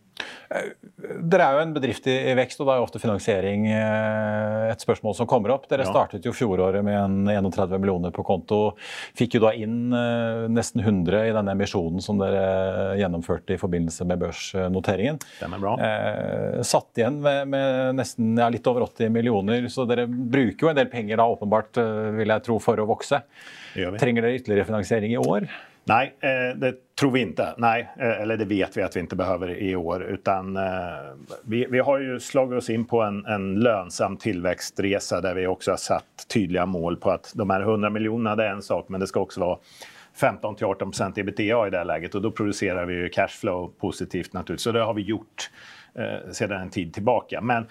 Dere 1.29 1.45
er 1.45 1.57
jo 1.57 1.61
en 1.61 1.73
bedrift 1.75 2.07
i, 2.07 2.15
i 2.31 2.33
vekst, 2.37 2.61
og 2.61 2.67
da 2.67 2.75
er 2.75 2.81
jo 2.81 2.87
ofte 2.87 3.01
finansiering 3.01 3.67
eh, 3.69 4.71
et 4.71 4.81
spørsmål 4.81 5.15
som 5.17 5.29
kommer 5.29 5.53
opp. 5.53 5.67
Dere 5.69 5.85
Ja. 5.85 5.91
startet 5.91 6.25
jo 6.25 6.33
fjoråret 6.33 6.83
med 6.83 6.97
en 6.97 7.27
31 7.27 7.77
millioner 7.77 8.11
på 8.11 8.25
konto. 8.25 8.75
Fikk 9.17 9.37
jo 9.37 9.43
da 9.45 9.53
inn 9.53 9.93
eh, 9.93 10.47
nesten 10.49 10.81
100 10.81 11.27
i 11.29 11.33
denne 11.35 11.53
emisjonen 11.53 12.01
som 12.01 12.17
dere 12.21 12.97
gjennomførte 12.97 13.53
i 13.53 13.61
forbindelse 13.61 14.07
med 14.09 14.21
børsnoteringen. 14.25 15.19
Den 15.41 15.53
er 15.53 15.61
bra. 15.61 15.75
Eh, 15.77 16.61
satt 16.65 16.97
igjen 16.97 17.21
med, 17.21 17.47
med 17.53 17.99
nesten 18.01 18.33
ja, 18.41 18.49
litt 18.49 18.65
over 18.69 18.87
80 18.87 19.13
millioner, 19.13 19.67
så 19.69 19.85
dere 19.89 20.07
bruker 20.07 20.65
jo 20.65 20.73
en 20.73 20.81
del 20.81 20.89
penger 20.89 21.21
da 21.21 21.29
åpenbart, 21.29 21.77
eh, 21.77 22.09
vil 22.17 22.33
jeg 22.33 22.47
tro, 22.49 22.57
for 22.63 22.81
å 22.81 22.89
vokse. 22.89 23.21
Vi. 23.73 23.82
Trenger 23.91 24.21
dere 24.21 24.35
ytterligere 24.35 24.65
finansiering 24.65 25.13
i 25.13 25.17
år? 25.17 25.47
Nej, 25.85 26.15
eh, 26.19 26.57
det 26.57 26.95
tror 26.95 27.11
vi 27.11 27.21
inte. 27.21 27.53
Nej, 27.57 27.89
eh, 27.99 28.21
eller 28.21 28.37
det 28.37 28.45
vet 28.45 28.77
vi 28.77 28.81
att 28.81 28.95
vi 28.95 28.99
inte 28.99 29.15
behöver 29.15 29.49
i 29.49 29.75
år. 29.75 30.03
Utan, 30.03 30.57
eh, 30.57 30.63
vi, 31.43 31.67
vi 31.69 31.79
har 31.79 31.99
ju 31.99 32.19
slagit 32.19 32.57
oss 32.57 32.69
in 32.69 32.85
på 32.85 33.01
en, 33.01 33.25
en 33.25 33.59
lönsam 33.59 34.17
tillväxtresa 34.17 35.21
där 35.21 35.35
vi 35.35 35.47
också 35.47 35.71
har 35.71 35.77
satt 35.77 36.27
tydliga 36.33 36.65
mål 36.65 36.97
på 36.97 37.11
att 37.11 37.33
de 37.35 37.49
här 37.49 37.61
100 37.61 37.89
miljonerna 37.89 38.35
det 38.35 38.45
är 38.45 38.51
en 38.51 38.61
sak, 38.61 38.89
men 38.89 38.99
det 38.99 39.07
ska 39.07 39.19
också 39.19 39.39
vara 39.39 39.57
15 40.15 40.55
till 40.55 40.65
18 40.65 40.91
procent 40.91 41.17
ebitda 41.17 41.67
i 41.67 41.69
det 41.69 41.77
här 41.77 41.85
läget 41.85 42.15
och 42.15 42.21
då 42.21 42.31
producerar 42.31 42.85
vi 42.85 42.93
ju 42.93 43.09
cashflow 43.09 43.71
positivt 43.79 44.33
naturligtvis. 44.33 44.63
Så 44.63 44.71
det 44.71 44.81
har 44.81 44.93
vi 44.93 45.01
gjort 45.01 45.49
eh, 45.95 46.31
sedan 46.31 46.61
en 46.61 46.69
tid 46.69 46.93
tillbaka. 46.93 47.41
Men 47.41 47.65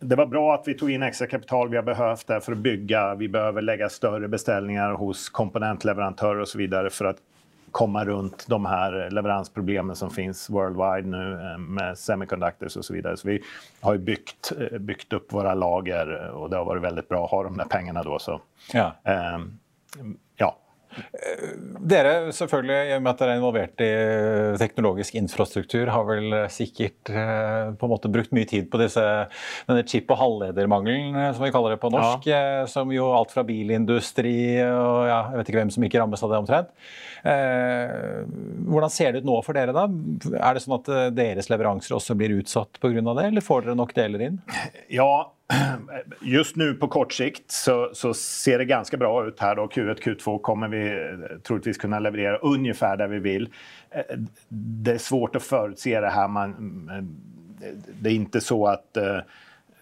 det 0.00 0.16
var 0.16 0.26
bra 0.26 0.54
att 0.54 0.68
vi 0.68 0.74
tog 0.74 0.90
in 0.90 1.02
extra 1.02 1.26
kapital 1.26 1.68
vi 1.68 1.76
har 1.76 1.82
behövt 1.82 2.26
där 2.26 2.40
för 2.40 2.52
att 2.52 2.58
bygga. 2.58 3.14
Vi 3.14 3.28
behöver 3.28 3.62
lägga 3.62 3.88
större 3.88 4.28
beställningar 4.28 4.92
hos 4.92 5.28
komponentleverantörer 5.28 6.40
och 6.40 6.48
så 6.48 6.58
vidare 6.58 6.90
för 6.90 7.04
att 7.04 7.16
komma 7.70 8.04
runt 8.04 8.46
de 8.48 8.66
här 8.66 9.10
leveransproblemen 9.10 9.96
som 9.96 10.10
finns 10.10 10.50
worldwide 10.50 11.08
nu 11.08 11.32
eh, 11.32 11.58
med 11.58 11.98
semiconductors 11.98 12.76
och 12.76 12.84
så 12.84 12.94
vidare. 12.94 13.16
Så 13.16 13.28
vi 13.28 13.42
har 13.80 13.92
ju 13.92 13.98
byggt, 13.98 14.52
eh, 14.60 14.78
byggt 14.78 15.12
upp 15.12 15.32
våra 15.32 15.54
lager 15.54 16.30
og 16.30 16.42
och 16.42 16.50
det 16.50 16.56
har 16.56 16.64
varit 16.64 16.82
väldigt 16.82 17.08
bra 17.08 17.24
att 17.24 17.30
ha 17.30 17.42
de 17.42 17.56
där 17.56 17.64
pengarna 17.64 18.02
då. 18.02 18.18
Så, 18.18 18.40
Ja. 18.72 18.94
Eh, 20.96 21.44
Dere 21.88 22.14
selvfølgelig, 22.34 22.78
i 22.90 22.94
og 22.96 23.04
med 23.04 23.12
at 23.12 23.22
dere 23.22 23.34
er 23.34 23.40
involvert 23.40 23.84
i 23.84 23.90
teknologisk 24.60 25.18
infrastruktur, 25.20 25.90
har 25.92 26.06
vel 26.08 26.36
sikkert 26.52 27.12
eh, 27.12 27.72
på 27.78 27.88
en 27.88 27.92
måte 27.92 28.12
brukt 28.12 28.34
mye 28.36 28.48
tid 28.48 28.68
på 28.72 28.80
disse, 28.82 29.04
denne 29.68 29.84
chip- 29.88 30.10
og 30.14 30.20
halvledermangelen, 30.22 31.16
eh, 31.16 31.30
som 31.36 31.46
vi 31.46 31.52
kaller 31.54 31.76
det 31.76 31.82
på 31.82 31.92
norsk. 31.94 32.28
Ja. 32.28 32.66
Som 32.70 32.92
jo 32.94 33.10
alt 33.16 33.32
fra 33.34 33.44
bilindustri 33.46 34.36
og 34.64 35.06
ja, 35.08 35.20
jeg 35.32 35.40
vet 35.40 35.52
ikke 35.52 35.62
hvem 35.62 35.74
som 35.74 35.86
ikke 35.86 36.02
rammes 36.02 36.24
av 36.24 36.32
det 36.32 36.42
omtrent. 36.42 36.74
Eh, 37.26 38.22
hvordan 38.68 38.92
ser 38.92 39.12
det 39.12 39.22
ut 39.22 39.28
nå 39.28 39.38
for 39.46 39.58
dere, 39.58 39.74
da? 39.74 39.86
Er 40.38 40.54
det 40.54 40.64
sånn 40.64 40.78
at 40.78 40.92
eh, 40.92 41.08
deres 41.14 41.50
leveranser 41.50 41.96
også 41.96 42.16
blir 42.18 42.36
utsatt 42.38 42.80
pga. 42.82 43.02
det, 43.02 43.26
eller 43.30 43.44
får 43.44 43.66
dere 43.66 43.78
nok 43.78 43.94
deler 43.96 44.28
inn? 44.28 44.40
Ja, 44.92 45.10
just 46.20 46.56
nu 46.56 46.74
på 46.74 46.88
kort 46.88 47.12
sikt 47.12 47.50
så, 47.50 47.90
så 47.92 48.14
ser 48.14 48.58
det 48.58 48.64
ganska 48.64 48.96
bra 48.96 49.26
ut 49.26 49.40
här. 49.40 49.56
Då. 49.56 49.66
Q1, 49.66 50.02
Q2 50.02 50.40
kommer 50.40 50.68
vi 50.68 50.86
eh, 50.86 51.38
troligtvis 51.38 51.78
kunna 51.78 51.98
leverera 51.98 52.36
ungefär 52.36 52.96
där 52.96 53.08
vi 53.08 53.18
vill. 53.18 53.48
Eh, 53.90 54.16
Det 54.48 54.92
är 54.92 54.98
svårt 54.98 55.36
att 55.36 55.42
förutse 55.42 56.00
det 56.00 56.08
här. 56.10 56.28
Man, 56.28 56.90
det 58.00 58.10
är 58.10 58.14
inte 58.14 58.40
så 58.40 58.66
att 58.66 58.96
eh, 58.96 59.18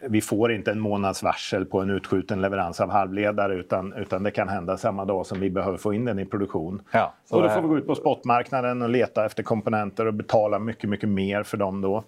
vi 0.01 0.21
får 0.21 0.53
inte 0.53 0.71
en 0.71 0.81
månads 0.81 1.23
varsel 1.23 1.65
på 1.65 1.81
en 1.81 1.91
utskjuten 1.91 2.41
leverans 2.41 2.81
av 2.81 2.91
halvledare 2.91 3.55
utan, 3.55 3.93
utan 3.93 4.23
det 4.23 4.31
kan 4.31 4.49
hända 4.49 4.77
samma 4.77 5.05
dag 5.05 5.27
som 5.27 5.41
vi 5.41 5.51
behöver 5.51 5.79
få 5.79 5.95
in 5.95 6.05
den 6.05 6.19
i 6.19 6.25
produktion. 6.25 6.83
Ja, 6.91 7.15
och 7.31 7.43
då 7.43 7.49
får 7.49 7.63
vi 7.63 7.69
gå 7.69 7.79
ut 7.79 7.87
på 7.87 7.95
spotmarknaden 7.95 8.83
och 8.83 8.89
leta 8.89 9.27
efter 9.27 9.43
komponenter 9.43 10.07
och 10.07 10.15
betala 10.15 10.59
mycket, 10.59 10.91
mycket 10.91 11.09
mer 11.09 11.43
för 11.43 11.57
dem 11.57 11.81
då. 11.81 12.05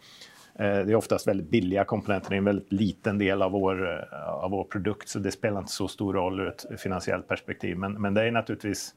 Eh, 0.59 0.65
Det 0.87 0.93
är 0.93 0.95
oftast 0.95 1.27
väldigt 1.29 1.51
billiga 1.51 1.85
komponenter, 1.85 2.31
det 2.31 2.37
är 2.37 2.39
en 2.39 2.45
väldigt 2.45 2.73
liten 2.73 3.19
del 3.19 3.43
av 3.43 3.53
vår, 3.53 3.91
eh, 4.13 4.29
av 4.29 4.51
vår 4.51 4.65
produkt 4.65 5.09
så 5.09 5.19
det 5.19 5.31
spelar 5.31 5.59
inte 5.61 5.73
så 5.73 5.89
stor 5.89 6.13
roll 6.15 6.41
ur 6.41 6.49
ett 6.49 6.81
finansiellt 6.81 7.29
perspektiv. 7.29 7.77
Men, 7.77 7.93
men 7.93 8.15
det 8.15 8.23
är 8.23 8.31
naturligtvis 8.31 8.95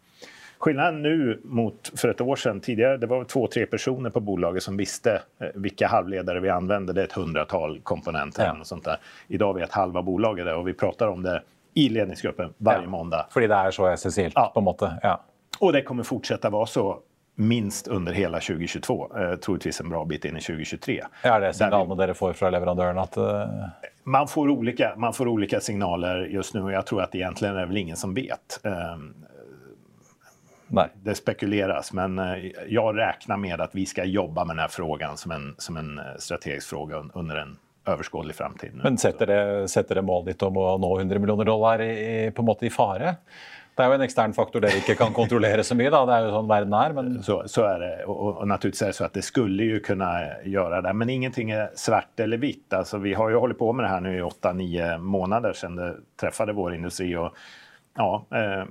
Skillnaden 0.60 1.02
nu 1.02 1.41
mot 1.43 1.91
för 2.00 2.08
ett 2.10 2.21
år 2.21 2.36
sedan, 2.36 2.60
tidigare 2.60 2.97
det 2.97 3.08
var 3.08 3.24
två, 3.24 3.47
tre 3.47 3.65
personer 3.65 4.10
på 4.10 4.19
bolaget 4.19 4.63
som 4.63 4.78
visste 4.78 5.21
hvilke 5.39 5.60
vilka 5.60 5.88
halvledare 5.88 6.39
vi 6.39 6.50
använde. 6.50 6.93
Det 6.93 7.02
är 7.02 7.06
ett 7.06 7.12
hundratal 7.13 7.80
komponenter 7.84 8.45
Ja. 8.45 8.60
och 8.60 8.67
sånt 8.67 8.84
där. 8.86 8.97
Idag 9.28 9.54
vet 9.54 9.71
halva 9.71 10.02
bolaget 10.02 10.45
det 10.45 10.54
och 10.54 10.67
vi 10.67 10.74
pratar 10.74 11.08
om 11.08 11.24
det 11.24 11.41
i 11.74 11.89
ledningsgruppen 11.89 12.54
varje 12.58 12.84
Ja. 12.84 12.89
måndag. 12.89 13.26
Fordi 13.32 13.47
det 13.47 13.56
er 13.56 13.71
så 13.71 13.88
essensielt, 13.88 14.34
Ja. 14.36 14.52
på 14.54 14.60
en 14.60 14.63
måte. 14.63 15.00
Ja. 15.04 15.21
Og 15.60 15.74
det 15.74 15.82
kommer 15.82 16.04
fortsette 16.04 16.47
å 16.47 16.52
være 16.52 16.67
så 16.67 17.00
minst 17.36 17.88
under 17.88 18.13
hele 18.13 18.39
2022. 18.39 19.12
Eh, 19.17 19.36
troligvis 19.36 19.82
en 19.82 19.89
bra 19.89 20.06
bit 20.06 20.26
inn 20.26 20.38
i 20.38 20.41
2023. 20.41 21.02
Er 21.24 21.41
det 21.41 21.54
signalene 21.58 21.98
dere 22.00 22.15
får 22.17 22.34
fra 22.38 22.52
leverandøren 22.54 23.02
at 23.02 23.17
Uh... 23.22 23.65
Man 24.04 24.28
får, 24.28 24.50
olika, 24.50 24.96
man 24.98 25.13
får 25.13 25.28
olika 25.28 25.60
signaler 25.62 26.24
just 26.34 26.56
nå, 26.56 26.63
og 26.65 26.72
jeg 26.74 26.86
tror 26.89 27.04
at 27.04 27.15
egentlig 27.15 27.52
er 27.52 27.60
det 27.60 27.65
vel 27.70 27.78
ingen 27.84 28.00
som 28.00 28.15
vet. 28.17 28.58
Eh, 28.65 29.04
Nei. 30.74 30.88
det 31.04 31.15
spekuleres, 31.20 31.91
men 31.94 32.17
jeg 32.17 32.96
regner 32.98 33.38
med 33.38 33.62
at 33.62 33.76
vi 33.76 33.86
skal 33.86 34.10
jobbe 34.10 34.46
med 34.46 34.56
denne 34.56 34.70
frågan 34.74 35.20
som 35.22 35.36
en, 35.36 35.52
som 35.62 35.78
en 35.78 36.00
eh, 36.00 36.15
strategisk 36.17 36.70
fråga 36.74 37.04
under 37.13 37.44
en 37.44 37.58
overskuelig 37.86 38.36
framtid. 38.36 38.72
Men 38.84 38.98
setter 38.98 39.28
det, 39.28 39.67
setter 39.70 39.96
det 39.96 40.02
målet 40.06 40.34
ditt 40.34 40.44
om 40.44 40.58
å 40.58 40.76
nå 40.78 40.91
100 41.00 41.20
millioner 41.20 41.46
dollar 41.46 41.82
i, 41.82 42.32
på 42.32 42.41
en 42.41 42.50
måte 42.50 42.65
i 42.65 42.74
fare? 42.74 43.15
Det 43.72 43.86
er 43.86 43.88
jo 43.88 43.96
en 43.96 44.04
ekstern 44.04 44.34
faktor 44.36 44.64
dere 44.64 44.82
ikke 44.82 44.98
kan 45.00 45.14
kontrollere 45.16 45.64
så 45.64 45.78
mye. 45.80 45.90
da, 45.94 46.02
Det 46.06 46.16
er 46.18 46.26
jo 46.26 46.34
sånn 46.36 46.50
verden 46.50 46.76
er. 46.76 46.94
men... 46.98 47.12
Så, 47.24 47.38
så 47.50 47.66
er 47.70 47.80
det. 47.80 47.92
og, 48.12 48.42
og 48.42 48.48
naturligvis 48.52 48.84
er 48.84 48.92
det 48.92 48.98
så 49.00 49.08
at 49.08 49.18
det 49.18 49.24
skulle 49.26 49.70
jo 49.70 49.80
kunne 49.86 50.12
gjøre 50.44 50.84
det. 50.86 50.94
Men 51.00 51.14
ingenting 51.14 51.54
er 51.56 51.72
svart 51.80 52.20
eller 52.20 52.42
vitt. 52.42 52.68
Altså, 52.76 53.00
vi 53.02 53.16
har 53.18 53.32
jo 53.32 53.42
holdt 53.46 53.60
på 53.60 53.72
med 53.72 53.88
det 53.88 53.94
her 53.94 54.06
nå 54.06 54.14
i 54.18 54.24
8-9 54.28 54.92
måneder 55.02 55.58
siden 55.58 55.80
det 55.80 55.92
treffet 56.20 56.56
vår 56.58 56.76
industri. 56.82 57.14
og 57.16 57.32
ja, 57.98 58.26
eh, 58.32 58.66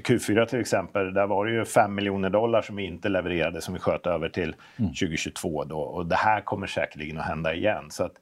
Q4 0.00 0.46
til 0.46 0.60
eksempel, 0.60 1.10
der 1.14 1.26
var 1.26 1.46
det 1.46 1.56
jo 1.56 1.64
5 1.64 1.94
miljoner 1.94 2.30
dollar 2.30 2.62
som 2.62 2.76
vi 2.76 2.86
ikke 2.88 3.10
leverte, 3.10 3.60
som 3.60 3.74
vi 3.74 3.82
skjøt 3.82 4.06
over 4.08 4.32
til 4.32 4.54
2022. 4.78 5.64
Då. 5.64 5.80
og 5.80 6.06
det 6.06 6.20
her 6.22 6.40
kommer 6.40 6.66
sikkert 6.66 7.18
å 7.18 7.26
hende 7.26 7.54
igjen. 7.56 7.90
Så 7.90 8.08
at, 8.08 8.20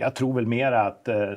jeg 0.00 0.14
tror 0.16 0.36
vel 0.38 0.48
mer 0.48 0.72
at 0.72 1.08
eh, 1.08 1.36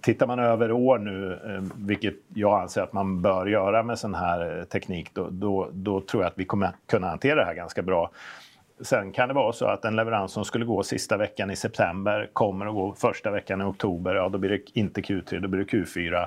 Tittar 0.00 0.26
man 0.26 0.38
över 0.38 0.72
år 0.72 0.98
nu, 0.98 1.32
eh, 1.32 1.62
vilket 1.76 2.14
jag 2.34 2.60
anser 2.60 2.82
att 2.82 2.92
man 2.92 3.22
bör 3.22 3.46
göra 3.46 3.82
med 3.82 3.98
sån 3.98 4.14
här 4.14 4.64
teknikk, 4.64 4.92
teknik, 4.92 5.14
då, 5.14 5.28
då, 5.30 5.68
då 5.72 6.00
tror 6.00 6.22
jag 6.22 6.30
att 6.30 6.38
vi 6.38 6.44
kommer 6.44 6.70
kunna 6.86 7.08
hantera 7.08 7.34
det 7.34 7.44
här 7.44 7.54
ganska 7.54 7.82
bra. 7.82 8.10
Sen 8.80 9.12
kan 9.12 9.28
det 9.28 9.34
vara 9.34 9.52
så 9.52 9.66
att 9.66 9.84
en 9.84 9.96
leverans 9.96 10.32
som 10.32 10.44
skulle 10.44 10.64
gå 10.64 10.82
sista 10.82 11.16
veckan 11.16 11.50
i 11.50 11.56
september 11.56 12.30
kommer 12.32 12.66
att 12.66 12.74
gå 12.74 12.94
första 12.94 13.30
veckan 13.30 13.60
i 13.60 13.64
oktober. 13.64 14.14
Ja, 14.14 14.28
då 14.28 14.38
blir 14.38 14.50
det 14.50 14.60
inte 14.72 15.00
Q3, 15.00 15.40
då 15.40 15.48
blir 15.48 15.64
det 15.64 15.72
Q4. 15.72 16.26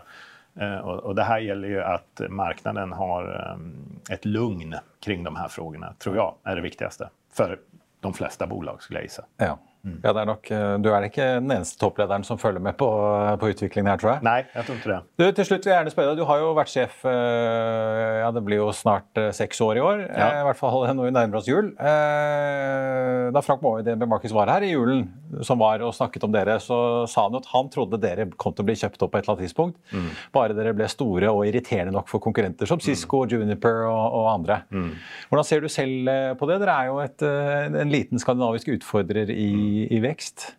Eh, 0.60 0.78
och 0.78 1.16
det 1.16 1.24
här 1.24 1.40
gäller 1.40 1.68
ju 1.68 1.84
att 1.84 2.22
marknaden 2.30 2.92
har 2.92 3.24
eh, 3.24 4.14
ett 4.14 4.26
lugn 4.26 4.76
kring 5.00 5.24
de 5.24 5.36
här 5.36 5.48
frågorna, 5.48 5.94
tror 6.00 6.16
jag 6.16 6.34
är 6.44 6.56
det 6.56 6.62
viktigaste. 6.62 7.10
För 7.34 7.60
de 8.00 8.14
flesta 8.14 8.48
bolag, 8.48 8.82
skulle 8.82 9.00
jag 9.00 9.04
gissa. 9.04 9.26
Ja. 9.38 9.60
Ja, 10.04 10.12
det 10.14 10.22
er 10.24 10.26
nok, 10.30 10.50
eh, 10.52 10.78
Du 10.82 10.90
er 10.94 11.06
ikke 11.08 11.26
den 11.40 11.52
eneste 11.56 11.78
topplederen 11.82 12.24
som 12.26 12.40
følger 12.42 12.62
med 12.64 12.76
på, 12.80 12.88
på 13.42 13.50
utviklingen 13.54 13.90
her, 13.92 14.00
tror 14.02 14.14
jeg. 14.16 14.24
Nei, 14.26 14.40
jeg 14.56 14.66
tror 14.68 14.80
ikke 14.80 14.92
det. 14.94 15.00
Du, 15.22 15.26
til 15.38 15.46
slutt 15.52 15.66
vil 15.68 15.74
jeg 15.74 15.80
gjerne 15.82 15.94
spørre 15.94 16.14
deg, 16.14 16.22
du 16.24 16.26
har 16.30 16.42
jo 16.42 16.54
vært 16.58 16.72
sjef 16.74 17.06
eh, 17.06 18.20
ja, 18.24 18.32
det 18.36 18.44
blir 18.48 18.62
jo 18.64 18.70
snart 18.76 19.22
eh, 19.22 19.30
seks 19.36 19.62
år 19.66 19.78
i 19.80 19.84
år. 19.86 20.04
Ja. 20.10 20.30
eh, 20.32 20.40
I 20.42 20.48
hvert 20.50 20.60
fall 20.62 20.88
når 20.96 21.10
vi 21.10 21.14
nærmer 21.16 21.40
oss 21.42 21.50
jul. 21.50 21.72
Eh, 21.78 23.32
Da 23.36 23.42
Frank 23.44 23.62
Moe 23.66 23.82
DNB 23.86 24.06
Marcus 24.10 24.34
var 24.36 24.50
her 24.54 24.64
i 24.66 24.72
julen, 24.72 25.06
som 25.44 25.60
var 25.60 25.82
og 25.84 25.94
snakket 25.98 26.24
om 26.28 26.32
dere, 26.34 26.58
så 26.64 26.78
sa 27.10 27.26
han 27.26 27.36
jo 27.36 27.42
at 27.42 27.50
han 27.52 27.70
trodde 27.74 28.00
dere 28.02 28.28
kom 28.40 28.54
til 28.56 28.64
å 28.64 28.68
bli 28.70 28.76
kjøpt 28.80 29.02
opp 29.06 29.12
på 29.14 29.20
et 29.20 29.26
eller 29.26 29.34
annet 29.36 29.46
tidspunkt. 29.48 29.80
Mm. 29.92 30.10
Bare 30.36 30.56
dere 30.58 30.74
ble 30.78 30.88
store 30.92 31.32
og 31.34 31.42
irriterende 31.50 31.94
nok 31.96 32.08
for 32.12 32.24
konkurrenter 32.24 32.70
som 32.70 32.80
Cisco, 32.84 33.24
Juniper 33.30 33.84
og, 33.90 34.06
og 34.22 34.30
andre. 34.36 34.60
Mm. 34.72 34.92
Hvordan 35.32 35.48
ser 35.50 35.66
du 35.66 35.70
selv 35.74 36.12
eh, 36.12 36.32
på 36.40 36.50
det? 36.50 36.60
Dere 36.64 36.78
er 36.84 36.92
jo 36.92 37.00
et, 37.04 37.26
eh, 37.26 37.80
en 37.84 37.92
liten 37.94 38.22
skandinavisk 38.22 38.72
utfordrer 38.78 39.32
i, 39.34 39.50
I 39.92 40.00
vekst. 40.04 40.54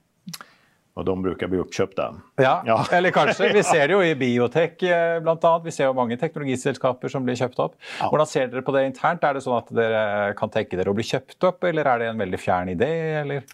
Og 0.97 1.05
de 1.05 1.15
brukar 1.23 1.51
bli 1.53 1.59
uppköpta. 1.61 2.07
Ja, 2.41 2.63
Ja. 2.67 2.79
eller 2.93 3.11
kanskje. 3.13 3.51
Vi 3.53 3.63
ser 3.73 3.89
det 3.89 3.93
jo 3.95 4.03
i 4.03 4.15
biotek 4.17 4.79
bl.a. 4.81 5.21
blant 5.21 5.45
annet. 5.45 5.67
Vi 5.67 5.75
ser 5.77 5.91
jo 5.91 5.93
mange 5.99 6.17
teknologiselskaper 6.17 7.13
som 7.13 7.25
blir 7.27 7.37
kjøpt 7.37 7.59
opp. 7.61 7.75
Ja. 8.01 8.09
Hvordan 8.09 8.27
ser 8.31 8.49
dere 8.53 8.65
på 8.65 8.73
det 8.73 8.87
internt? 8.89 9.25
Er 9.29 9.37
det 9.37 9.43
sånn 9.45 9.59
at 9.59 9.69
dere 9.77 10.33
kan 10.39 10.53
tenke 10.55 10.79
dere 10.81 10.95
å 10.95 10.97
bli 10.97 11.05
kjøpt 11.05 11.45
opp, 11.51 11.65
eller 11.69 11.85
er 11.93 11.99
det 12.01 12.09
en 12.15 12.23
veldig 12.25 12.41
fjern 12.41 12.73
idé? 12.73 12.89
Eller? 13.21 13.45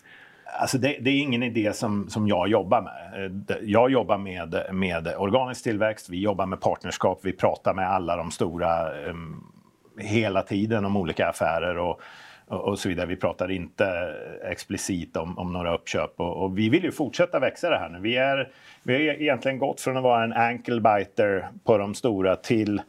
Alltså 0.60 0.78
det, 0.78 0.96
det 1.00 1.10
är 1.10 1.18
ingen 1.22 1.42
idé 1.42 1.72
som, 1.72 2.08
som 2.08 2.28
jag 2.28 2.48
jobbar 2.48 2.82
med. 2.86 2.94
Jeg 3.16 3.30
jobber 3.32 3.58
Jag 3.62 3.90
jobbar 3.90 4.18
med, 4.18 4.56
med 4.72 5.14
organisk 5.18 5.64
tillväxt, 5.64 6.08
vi 6.08 6.20
jobbar 6.22 6.46
med 6.46 6.60
partnerskap, 6.60 7.20
vi 7.22 7.32
pratar 7.32 7.74
med 7.74 7.90
alla 7.90 8.16
de 8.16 8.30
stora 8.30 8.92
um, 9.10 9.52
hela 9.98 10.42
tiden 10.42 10.84
om 10.84 10.96
olika 10.96 11.28
affärer. 11.28 11.78
Och, 11.78 12.00
och 12.46 12.78
så 12.78 12.88
vidare. 12.88 13.06
Vi 13.06 13.16
pratar 13.16 13.50
inte 13.50 14.14
explicit 14.44 15.16
om, 15.16 15.38
om 15.38 15.52
några 15.52 15.74
uppköp 15.74 16.20
och, 16.20 16.44
och, 16.44 16.58
vi 16.58 16.68
vill 16.68 16.84
ju 16.84 16.92
fortsätta 16.92 17.38
växa 17.38 17.70
det 17.70 17.78
här 17.78 17.88
nu. 17.88 17.98
Vi, 18.00 18.16
är, 18.16 18.48
vi 18.82 18.94
har 18.94 19.00
egentligen 19.00 19.58
gått 19.58 19.80
från 19.80 19.96
att 19.96 20.02
vara 20.02 20.24
en 20.24 20.32
ankle 20.32 20.80
biter 20.80 21.48
på 21.64 21.78
de 21.78 21.94
stora 21.94 22.36
till 22.36 22.82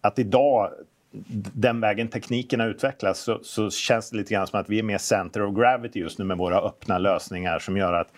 att 0.00 0.18
idag 0.18 0.70
den 1.54 1.80
vägen 1.80 2.08
tekniken 2.08 2.60
har 2.60 2.66
utvecklats 2.68 3.20
så, 3.20 3.38
så, 3.42 3.70
känns 3.70 4.10
det 4.10 4.16
lite 4.16 4.34
grann 4.34 4.46
som 4.46 4.60
att 4.60 4.68
vi 4.68 4.78
är 4.78 4.82
mer 4.82 4.98
center 4.98 5.42
of 5.42 5.56
gravity 5.56 6.00
just 6.00 6.18
nu 6.18 6.24
med 6.24 6.38
våra 6.38 6.60
öppna 6.60 6.98
lösningar 6.98 7.58
som 7.58 7.76
gör 7.76 7.92
att 7.92 8.08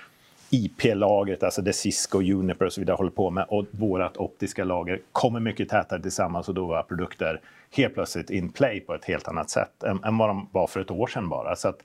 IP-lagret, 0.50 1.42
alltså 1.42 1.62
det 1.62 1.72
Cisco, 1.72 2.22
Juniper 2.22 2.66
och 2.66 2.72
så 2.72 2.80
vidare 2.80 2.94
håller 2.94 3.10
på 3.10 3.30
med 3.30 3.44
och 3.48 3.66
vårt 3.70 4.16
optiska 4.16 4.64
lager 4.64 5.00
kommer 5.12 5.40
mycket 5.40 5.68
tätare 5.68 6.02
tillsammans 6.02 6.48
och 6.48 6.54
då 6.54 6.66
våra 6.66 6.82
produkter 6.82 7.40
helt 7.76 7.94
plötsligt 7.94 8.30
in 8.30 8.52
play 8.52 8.80
på 8.80 8.94
ett 8.94 9.04
helt 9.04 9.28
annat 9.28 9.50
sätt 9.50 9.82
än, 9.82 10.04
än 10.04 10.18
vad 10.18 10.28
de 10.28 10.48
var 10.52 10.66
för 10.66 10.80
ett 10.80 10.90
år 10.90 11.06
sedan 11.06 11.28
bara. 11.28 11.56
Så 11.56 11.68
att, 11.68 11.78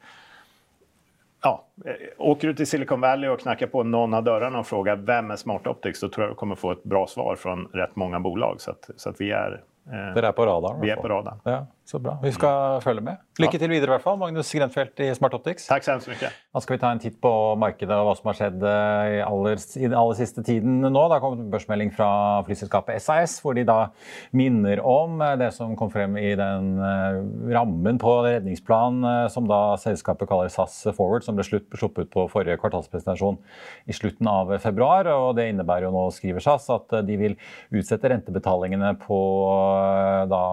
ja, 1.44 1.66
eh, 1.86 1.94
åker 2.18 2.48
du 2.48 2.54
till 2.54 2.68
Silicon 2.68 3.02
Valley 3.02 3.30
och 3.30 3.40
knackar 3.40 3.68
på 3.68 3.84
någon 3.84 4.14
av 4.14 4.24
dörrarna 4.24 4.60
och 4.60 4.68
frågar 4.68 4.96
vem 4.96 5.32
är 5.32 5.36
Smart 5.36 5.68
Optics, 5.68 6.00
då 6.00 6.10
tror 6.10 6.26
jag 6.26 6.32
du 6.32 6.36
kommer 6.36 6.56
få 6.56 6.72
ett 6.72 6.84
bra 6.84 7.08
svar 7.08 7.36
från 7.36 7.66
rätt 7.66 7.96
många 7.96 8.20
bolag. 8.20 8.62
Så 8.62 8.72
att, 8.72 8.90
så 8.96 9.10
att 9.10 9.22
vi 9.22 9.32
är 9.32 9.64
Eh, 9.92 10.14
Dere 10.14 10.28
er 10.28 10.32
på 10.32 10.46
radaren? 10.46 10.82
Vi 10.82 10.90
er 10.90 10.96
på 10.96 11.08
radaren. 11.08 11.40
Ja, 11.44 11.68
så 11.86 12.00
bra. 12.00 12.16
Vi 12.24 12.32
skal 12.32 12.80
følge 12.84 13.04
med. 13.04 13.20
Lykke 13.42 13.60
til 13.60 13.72
videre, 13.72 13.90
i 13.90 13.92
hvert 13.98 14.04
fall. 14.06 14.16
Magnus 14.22 14.52
Grenfeldt 14.56 15.02
i 15.04 15.10
Smart 15.18 15.34
Optics. 15.36 15.66
Takk 15.68 15.84
så 15.84 15.98
mye. 16.00 16.30
Da 16.32 16.62
skal 16.64 16.78
vi 16.78 16.80
ta 16.80 16.92
en 16.94 17.02
titt 17.02 17.18
på 17.22 17.32
markedet 17.60 17.98
og 17.98 18.08
hva 18.08 18.14
som 18.16 18.30
har 18.30 18.38
skjedd 18.38 18.64
eh, 18.70 19.16
i, 19.18 19.20
aller, 19.26 19.60
i 19.60 19.90
den 19.90 19.96
aller 20.00 20.16
siste 20.16 20.44
tiden 20.48 20.78
nå. 20.86 20.92
Det 20.94 21.18
har 21.18 21.24
kommet 21.24 21.42
en 21.44 21.50
børsmelding 21.52 21.92
fra 21.96 22.08
flyselskapet 22.48 23.04
SAS, 23.04 23.36
hvor 23.44 23.58
de 23.58 23.66
da 23.68 23.78
minner 24.32 24.80
om 24.80 25.20
eh, 25.26 25.36
det 25.42 25.50
som 25.58 25.76
kom 25.80 25.92
frem 25.92 26.16
i 26.22 26.32
den 26.40 26.72
rammen 27.54 28.00
på 28.02 28.16
redningsplanen 28.26 29.28
som 29.34 29.50
da 29.50 29.76
selskapet 29.82 30.30
kaller 30.30 30.52
SAS 30.54 30.80
Forward, 30.96 31.26
som 31.26 31.36
ble 31.36 31.46
sluppet 31.46 32.08
ut 32.08 32.14
på 32.14 32.26
forrige 32.32 32.60
kvartalspresentasjon 32.62 33.42
i 33.90 33.98
slutten 33.98 34.30
av 34.32 34.56
februar. 34.64 35.10
og 35.12 35.36
Det 35.38 35.50
innebærer 35.52 35.90
jo 35.90 35.94
nå, 35.98 36.08
skriver 36.16 36.44
SAS, 36.44 36.70
at 36.74 36.96
de 37.08 37.20
vil 37.20 37.38
utsette 37.76 38.14
rentebetalingene 38.14 38.94
på 39.04 39.20
da 40.32 40.44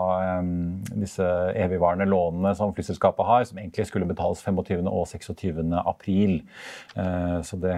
disse 0.90 1.19
evigvarende 1.20 2.06
lånene 2.08 2.52
som 2.56 2.72
flyselskapet 2.76 3.26
har, 3.26 3.44
som 3.48 3.60
egentlig 3.60 3.86
skulle 3.88 4.08
betales 4.08 4.42
25. 4.44 4.88
og 4.88 5.06
26. 5.10 5.60
april. 5.80 6.40
Eh, 6.96 7.36
så 7.46 7.58
det, 7.60 7.76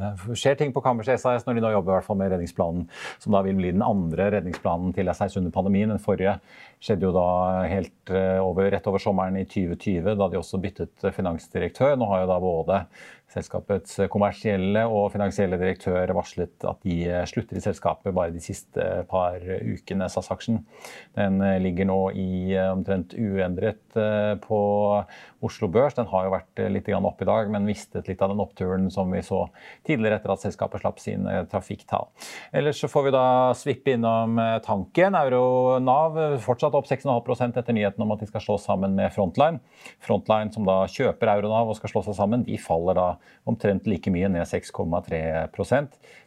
det 0.00 0.12
skjer 0.38 0.58
ting 0.60 0.74
på 0.74 0.82
kammerset 0.84 1.20
SAS 1.22 1.46
når 1.46 1.58
de 1.58 1.64
nå 1.64 1.72
jobber 1.74 1.94
i 1.94 1.96
hvert 1.98 2.08
fall 2.08 2.20
med 2.20 2.34
redningsplanen, 2.34 2.88
som 3.22 3.36
da 3.36 3.44
vil 3.46 3.58
bli 3.58 3.72
den 3.74 3.86
andre 3.86 4.30
redningsplanen 4.36 4.94
til 4.96 5.12
SAS 5.14 5.38
under 5.40 5.54
pandemien. 5.54 5.92
Den 5.92 6.02
forrige 6.02 6.38
skjedde 6.82 7.08
jo 7.08 7.14
da 7.16 7.28
helt 7.70 8.12
eh, 8.12 8.38
over, 8.42 8.70
rett 8.74 8.90
over 8.90 9.02
sommeren 9.02 9.38
i 9.40 9.46
2020, 9.48 10.14
da 10.18 10.28
de 10.28 10.40
også 10.40 10.60
byttet 10.62 11.10
finansdirektør. 11.16 11.96
Nå 11.98 12.08
har 12.10 12.24
jo 12.24 12.30
da 12.32 12.40
både 12.42 12.84
Selskapets 13.32 13.96
kommersielle 14.12 14.84
og 14.88 15.10
finansielle 15.14 15.58
direktør 15.60 16.12
varslet 16.16 16.66
at 16.68 16.82
de 16.84 16.96
slutter 17.30 17.58
i 17.58 17.64
selskapet 17.64 18.14
bare 18.14 18.34
de 18.34 18.42
siste 18.44 18.86
par 19.08 19.40
ukene. 19.40 20.08
SAS-aksjen 20.12 20.60
den 21.16 21.40
ligger 21.64 21.88
nå 21.88 22.00
i 22.18 22.56
omtrent 22.68 23.16
uendret 23.16 23.96
eh, 23.96 24.34
på 24.42 24.60
Oslo 25.42 25.68
Børs. 25.72 25.96
Den 25.98 26.08
har 26.10 26.26
jo 26.26 26.34
vært 26.34 26.62
litt 26.72 26.88
opp 26.92 27.22
i 27.22 27.28
dag, 27.28 27.50
men 27.50 27.66
mistet 27.66 28.08
litt 28.08 28.22
av 28.22 28.32
den 28.32 28.42
oppturen 28.42 28.88
som 28.94 29.10
vi 29.12 29.22
så 29.26 29.44
tidligere 29.86 30.20
etter 30.20 30.34
at 30.34 30.44
selskapet 30.44 30.82
slapp 30.84 31.02
sine 31.02 31.42
trafikktall. 31.50 32.08
Ellers 32.52 32.80
så 32.82 32.90
får 32.90 33.06
vi 33.08 33.14
da 33.14 33.26
svippe 33.58 33.96
innom 33.96 34.38
eh, 34.38 34.58
tanken. 34.64 35.18
Euro-Nav 35.18 36.18
fortsatt 36.44 36.76
opp 36.78 36.88
6,5 36.90 37.58
etter 37.58 37.76
nyheten 37.76 38.04
om 38.04 38.14
at 38.14 38.22
de 38.22 38.30
skal 38.30 38.44
slås 38.44 38.66
sammen 38.68 38.96
med 38.98 39.12
Frontline. 39.14 39.60
Frontline 40.02 40.54
som 40.54 40.68
da 40.68 40.82
kjøper 40.90 41.34
Euronav 41.36 41.72
og 41.72 41.78
skal 41.78 41.94
slå 41.94 42.04
seg 42.06 42.18
sammen, 42.18 42.46
de 42.46 42.58
faller 42.60 42.98
da 42.98 43.08
omtrent 43.48 43.88
like 43.90 44.12
mye, 44.12 44.30
ned 44.32 44.46
6,3 44.48 45.22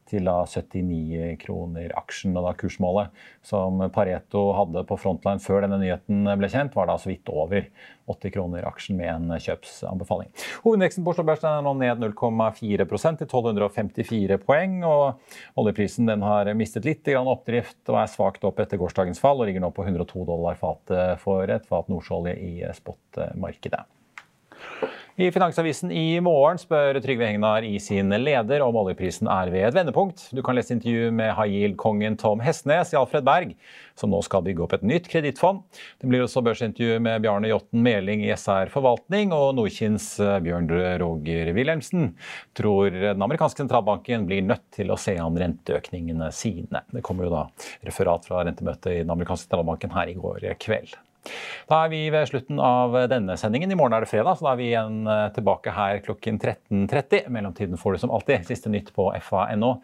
til 0.10 0.28
da 0.28 0.38
79 0.46 1.36
kroner 1.42 1.94
aksjen. 1.98 2.36
Og 2.38 2.46
da 2.48 2.54
kursmålet 2.58 3.26
som 3.46 3.82
Pareto 3.94 4.48
hadde 4.58 4.86
på 4.88 4.98
Frontline 5.02 5.44
før 5.44 5.66
denne 5.66 5.80
nyheten 5.82 6.28
ble 6.40 6.50
kjent, 6.52 6.76
var 6.78 6.90
da 6.90 6.98
så 7.02 7.12
vidt 7.12 7.30
over 7.34 7.68
80 8.12 8.34
kroner 8.36 8.68
aksjen 8.70 9.00
med 9.00 9.10
en 9.10 9.40
kjøpsanbefaling. 9.42 10.30
Hovedindeksen 10.66 11.06
på 11.06 11.14
Oslo 11.14 11.26
Børs 11.28 11.46
er 11.48 11.64
nå 11.66 11.74
ned 11.80 12.04
0,4% 12.04 13.22
til 13.22 13.30
1254 13.30 14.40
poeng. 14.46 14.78
og 14.86 15.60
Oljeprisen 15.62 16.10
den 16.10 16.26
har 16.26 16.52
mistet 16.58 16.86
litt 16.86 17.10
oppdrift 17.16 17.82
og 17.90 18.02
er 18.02 18.12
svakt 18.12 18.46
opp 18.48 18.60
etter 18.62 18.80
gårsdagens 18.82 19.22
fall 19.22 19.42
og 19.42 19.50
ligger 19.50 19.64
nå 19.64 19.72
på 19.76 19.86
102 19.86 20.26
dollar 20.28 20.58
fatet 20.60 21.22
for 21.24 21.50
et 21.50 21.66
fat 21.70 21.90
nordsjøolje 21.92 22.36
i 22.36 22.54
spotmarkedet. 22.78 23.86
I 25.16 25.30
Finansavisen 25.32 25.94
i 25.96 26.18
morgen 26.20 26.58
spør 26.60 26.98
Trygve 27.00 27.30
Hegnar 27.30 27.64
i 27.64 27.78
sin 27.80 28.12
leder 28.20 28.60
om 28.66 28.76
oljeprisen 28.76 29.30
er 29.32 29.48
ved 29.54 29.64
et 29.70 29.78
vendepunkt. 29.78 30.26
Du 30.36 30.42
kan 30.44 30.58
lese 30.58 30.76
intervju 30.76 31.08
med 31.16 31.32
high 31.38 31.54
yield-kongen 31.54 32.18
Tom 32.20 32.44
Hestnes 32.44 32.92
i 32.92 32.98
Alfred 33.00 33.24
Berg, 33.24 33.54
som 33.96 34.12
nå 34.12 34.20
skal 34.28 34.44
bygge 34.44 34.66
opp 34.66 34.76
et 34.76 34.84
nytt 34.84 35.08
kredittfond. 35.08 35.64
Det 36.04 36.12
blir 36.12 36.26
også 36.26 36.44
børsintervju 36.44 37.00
med 37.08 37.24
Bjarne 37.24 37.48
Jotten 37.48 37.80
Meling 37.88 38.26
i 38.28 38.34
SR 38.36 38.74
Forvaltning, 38.76 39.32
og 39.32 39.56
Nordkinns 39.56 40.10
eh, 40.20 40.36
Bjørn 40.44 40.68
Roger 41.00 41.54
Wilhelmsen 41.56 42.12
tror 42.60 42.92
den 42.92 43.24
amerikanske 43.24 43.64
sentralbanken 43.64 44.28
blir 44.28 44.44
nødt 44.44 44.68
til 44.76 44.92
å 44.92 45.00
se 45.00 45.16
an 45.16 45.40
renteøkningene 45.40 46.28
sine. 46.36 46.84
Det 46.92 47.08
kommer 47.08 47.30
jo 47.30 47.38
da 47.38 47.48
referat 47.88 48.28
fra 48.28 48.44
rentemøtet 48.44 48.92
i 48.98 49.02
den 49.06 49.16
amerikanske 49.16 49.48
sentralbanken 49.48 49.96
her 49.96 50.12
i 50.12 50.20
går 50.20 50.52
kveld. 50.60 51.00
Da 51.70 51.84
er 51.84 51.92
vi 51.94 52.02
ved 52.14 52.30
slutten 52.30 52.62
av 52.62 52.96
denne 53.12 53.38
sendingen. 53.40 53.72
I 53.72 53.80
morgen 53.80 53.98
er 53.98 54.06
det 54.06 54.12
fredag, 54.12 54.38
så 54.38 54.48
da 54.48 54.54
er 54.54 54.62
vi 54.62 54.70
igjen 54.72 55.04
eh, 55.10 55.28
tilbake 55.36 55.76
her 55.76 56.02
klokken 56.06 56.40
13.30. 56.40 57.26
I 57.26 57.36
mellomtiden 57.38 57.82
får 57.82 57.96
du 57.96 58.06
som 58.06 58.16
alltid 58.16 58.48
siste 58.50 58.72
nytt 58.74 58.94
på 58.96 59.10
fa.no. 59.26 59.76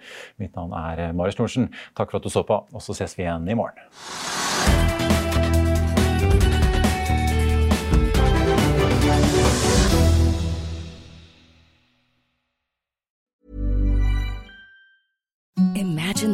Mitt 0.41 0.57
navn 0.57 0.75
er 0.77 1.07
Marius 1.17 1.39
Thorensen. 1.39 1.71
Takk 1.97 2.13
for 2.13 2.21
at 2.21 2.27
du 2.27 2.33
så 2.33 2.45
på, 2.47 2.63
og 2.71 2.85
så 2.85 2.97
ses 2.97 3.17
vi 3.17 3.25
igjen 3.27 3.49
i 3.49 3.57
morgen. 3.57 5.00